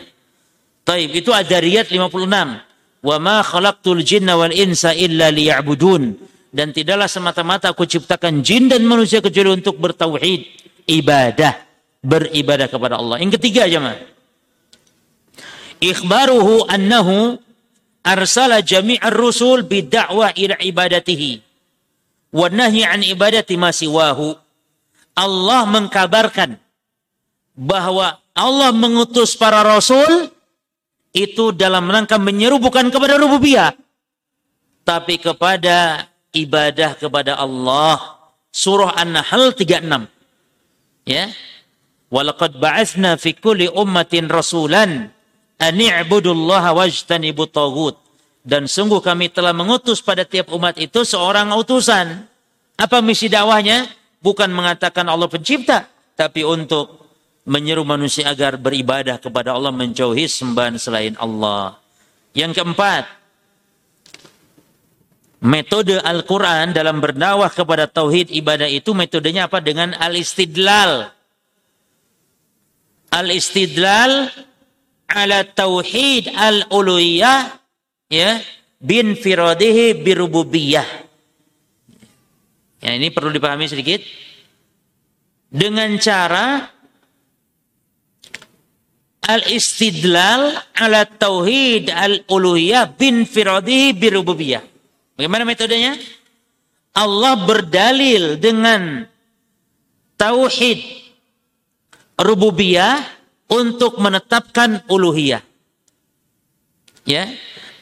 [0.86, 2.30] Taib itu Adariyat 56.
[3.02, 6.30] Wa ma khalaqtul jinna wal insa illa liya'budun.
[6.50, 10.50] Dan tidaklah semata-mata aku ciptakan jin dan manusia kecuali untuk bertauhid,
[10.90, 11.54] ibadah,
[12.02, 13.22] beribadah kepada Allah.
[13.22, 14.02] Yang ketiga jemaah
[15.80, 17.40] ikhbaruhu annahu
[18.04, 21.49] arsala jami'ar rusul bid'a'wa ila ibadatihi
[22.34, 24.36] wa nahyi an ibadati ma siwahu.
[25.18, 26.56] Allah mengkabarkan
[27.58, 30.32] bahwa Allah mengutus para rasul
[31.12, 33.76] itu dalam rangka menyeru bukan kepada rububiyah
[34.90, 38.18] tapi kepada ibadah kepada Allah.
[38.50, 40.10] Surah An-Nahl 36
[41.06, 41.30] ya.
[42.10, 45.14] Walaqad ba'atsna fi kulli ummatin rasulan
[45.62, 48.02] ani'budullaha wajtanibu taghut.
[48.40, 52.24] Dan sungguh kami telah mengutus pada tiap umat itu seorang utusan.
[52.80, 53.92] Apa misi dakwahnya?
[54.20, 57.00] Bukan mengatakan Allah pencipta, tapi untuk
[57.48, 61.80] menyeru manusia agar beribadah kepada Allah menjauhi sembahan selain Allah.
[62.36, 63.04] Yang keempat,
[65.44, 69.60] metode Al-Quran dalam berdakwah kepada tauhid ibadah itu metodenya apa?
[69.60, 71.12] Dengan al-istidlal.
[73.10, 74.32] Al-istidlal
[75.10, 77.59] ala tauhid al-uluhiyah
[78.10, 78.42] ya
[78.82, 80.90] bin firadihi birububiyah.
[82.80, 84.02] Ya, ini perlu dipahami sedikit.
[85.50, 86.70] Dengan cara
[89.30, 94.64] al-istidlal ala tauhid al-uluhiyah bin firadihi birububiyah.
[95.18, 95.94] Bagaimana metodenya?
[96.96, 99.06] Allah berdalil dengan
[100.18, 100.80] tauhid
[102.18, 103.06] rububiyah
[103.50, 105.42] untuk menetapkan uluhiyah.
[107.06, 107.30] Ya.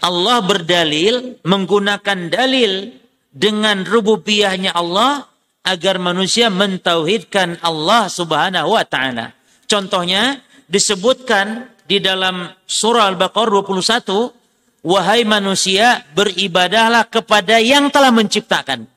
[0.02, 2.94] Allah berdalil menggunakan dalil
[3.34, 5.30] dengan rububiyahnya Allah
[5.68, 9.36] agar manusia mentauhidkan Allah Subhanahu wa taala.
[9.68, 10.40] Contohnya
[10.72, 18.88] disebutkan di dalam surah Al-Baqarah 21, wahai manusia beribadahlah kepada yang telah menciptakan.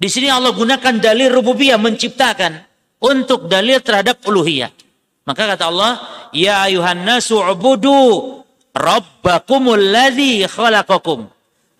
[0.00, 2.58] Di sini Allah gunakan dalil rububiyah menciptakan
[2.98, 4.72] untuk dalil terhadap uluhiyah.
[5.28, 5.92] Maka kata Allah,
[6.30, 8.40] Ya ayuhan nasu ubudu
[8.74, 11.28] rabbakumul ladzi khalaqakum.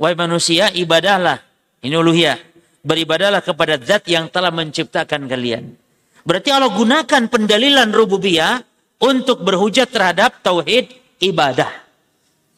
[0.01, 1.41] Wahai manusia, ibadahlah.
[1.85, 2.39] Ini uluhiyah.
[2.81, 5.77] Beribadahlah kepada zat yang telah menciptakan kalian.
[6.25, 8.65] Berarti Allah gunakan pendalilan rububiyah
[9.01, 10.89] untuk berhujat terhadap tauhid
[11.21, 11.69] ibadah.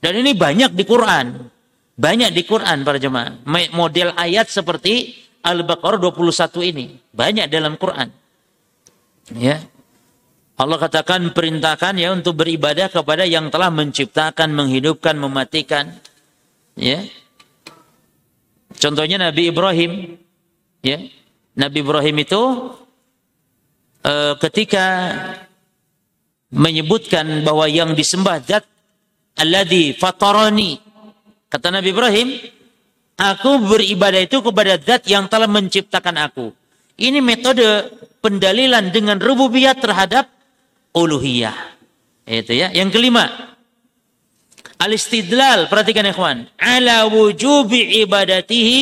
[0.03, 1.51] Dan ini banyak di Quran.
[1.95, 3.43] Banyak di Quran para jemaah.
[3.75, 6.87] Model ayat seperti Al-Baqarah 21 ini.
[7.11, 8.11] Banyak dalam Quran.
[9.35, 9.63] Ya.
[10.53, 15.97] Allah katakan perintahkan ya untuk beribadah kepada yang telah menciptakan, menghidupkan, mematikan.
[16.77, 17.09] Ya.
[18.77, 20.21] Contohnya Nabi Ibrahim.
[20.85, 21.01] Ya.
[21.57, 22.43] Nabi Ibrahim itu
[24.05, 24.87] uh, ketika
[26.53, 28.69] menyebutkan bahwa yang disembah zat
[29.41, 30.77] alladhi fatarani
[31.49, 32.29] kata Nabi Ibrahim
[33.17, 36.53] aku beribadah itu kepada zat yang telah menciptakan aku
[37.01, 37.65] ini metode
[38.21, 40.29] pendalilan dengan rububiyah terhadap
[40.97, 41.57] uluhiyah.
[42.29, 42.71] Itu ya.
[42.71, 43.57] Yang kelima,
[44.79, 48.81] al-istidlal, perhatikan ikhwan, ala wujubi ibadatihi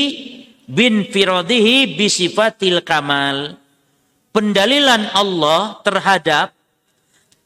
[0.68, 3.56] bin firadihi bisifatil kamal.
[4.30, 6.54] Pendalilan Allah terhadap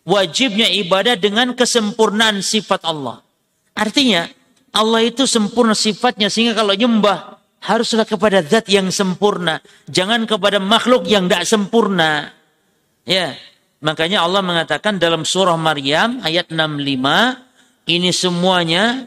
[0.04, 3.24] wajibnya ibadah dengan kesempurnaan sifat Allah.
[3.72, 4.28] Artinya,
[4.74, 11.08] Allah itu sempurna sifatnya sehingga kalau nyembah haruslah kepada zat yang sempurna, jangan kepada makhluk
[11.08, 12.36] yang tidak sempurna.
[13.08, 13.32] Ya,
[13.84, 19.04] Makanya Allah mengatakan dalam surah Maryam ayat 65 ini semuanya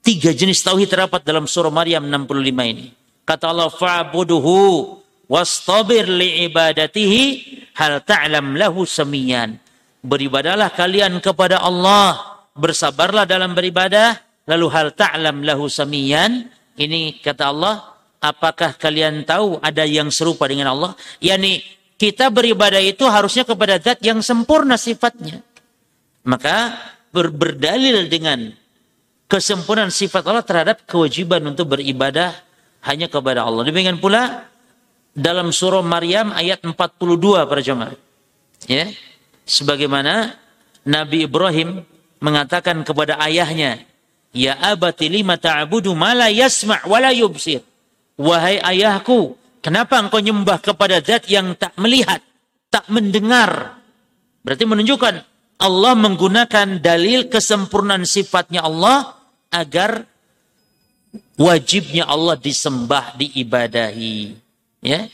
[0.00, 2.96] tiga jenis tauhid terdapat dalam surah Maryam 65 ini.
[3.28, 4.56] Kata Allah fa'buduhu
[5.28, 7.22] wastabir li'ibadatihi
[7.76, 9.60] hal ta'lam lahu samiyan.
[10.00, 14.16] Beribadalah kalian kepada Allah, bersabarlah dalam beribadah,
[14.48, 16.48] lalu hal ta'lam lahu samiyan.
[16.80, 17.92] Ini kata Allah,
[18.24, 20.96] apakah kalian tahu ada yang serupa dengan Allah?
[21.20, 25.40] Yani kita beribadah itu harusnya kepada zat yang sempurna sifatnya.
[26.24, 26.76] Maka
[27.10, 28.52] ber berdalil dengan
[29.26, 32.36] kesempurnaan sifat Allah terhadap kewajiban untuk beribadah
[32.86, 33.66] hanya kepada Allah.
[33.66, 34.46] Demikian pula
[35.16, 37.96] dalam surah Maryam ayat 42 para jemaah.
[38.68, 38.92] Ya.
[39.46, 40.36] Sebagaimana
[40.84, 41.82] Nabi Ibrahim
[42.18, 43.82] mengatakan kepada ayahnya,
[44.34, 47.62] "Ya abati lima ta'budu ma la yasma' wa la yubsir."
[48.16, 49.36] Wahai ayahku,
[49.66, 52.22] Kenapa engkau nyembah kepada zat yang tak melihat,
[52.70, 53.82] tak mendengar?
[54.46, 55.14] Berarti menunjukkan
[55.58, 59.18] Allah menggunakan dalil kesempurnaan sifatnya Allah
[59.50, 60.06] agar
[61.34, 64.38] wajibnya Allah disembah, diibadahi.
[64.86, 65.10] Ya.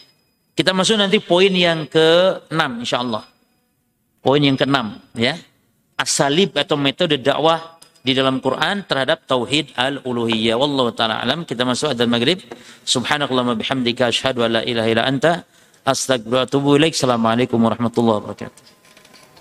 [0.53, 3.25] Kita masuk nanti poin yang ke-6 insyaallah.
[4.21, 4.77] Poin yang ke-6
[5.17, 5.33] ya.
[5.97, 10.59] Asalib atau metode dakwah di dalam Quran terhadap tauhid al-uluhiyah.
[10.59, 11.47] Wallahu taala alam.
[11.47, 12.43] Kita masuk adzan maghrib.
[12.83, 15.33] Subhanakallahumma bihamdika asyhadu an la ilaha illa anta
[15.87, 16.95] astaghfiruka wa atubu ilaik.
[16.99, 18.82] Assalamualaikum warahmatullahi wabarakatuh.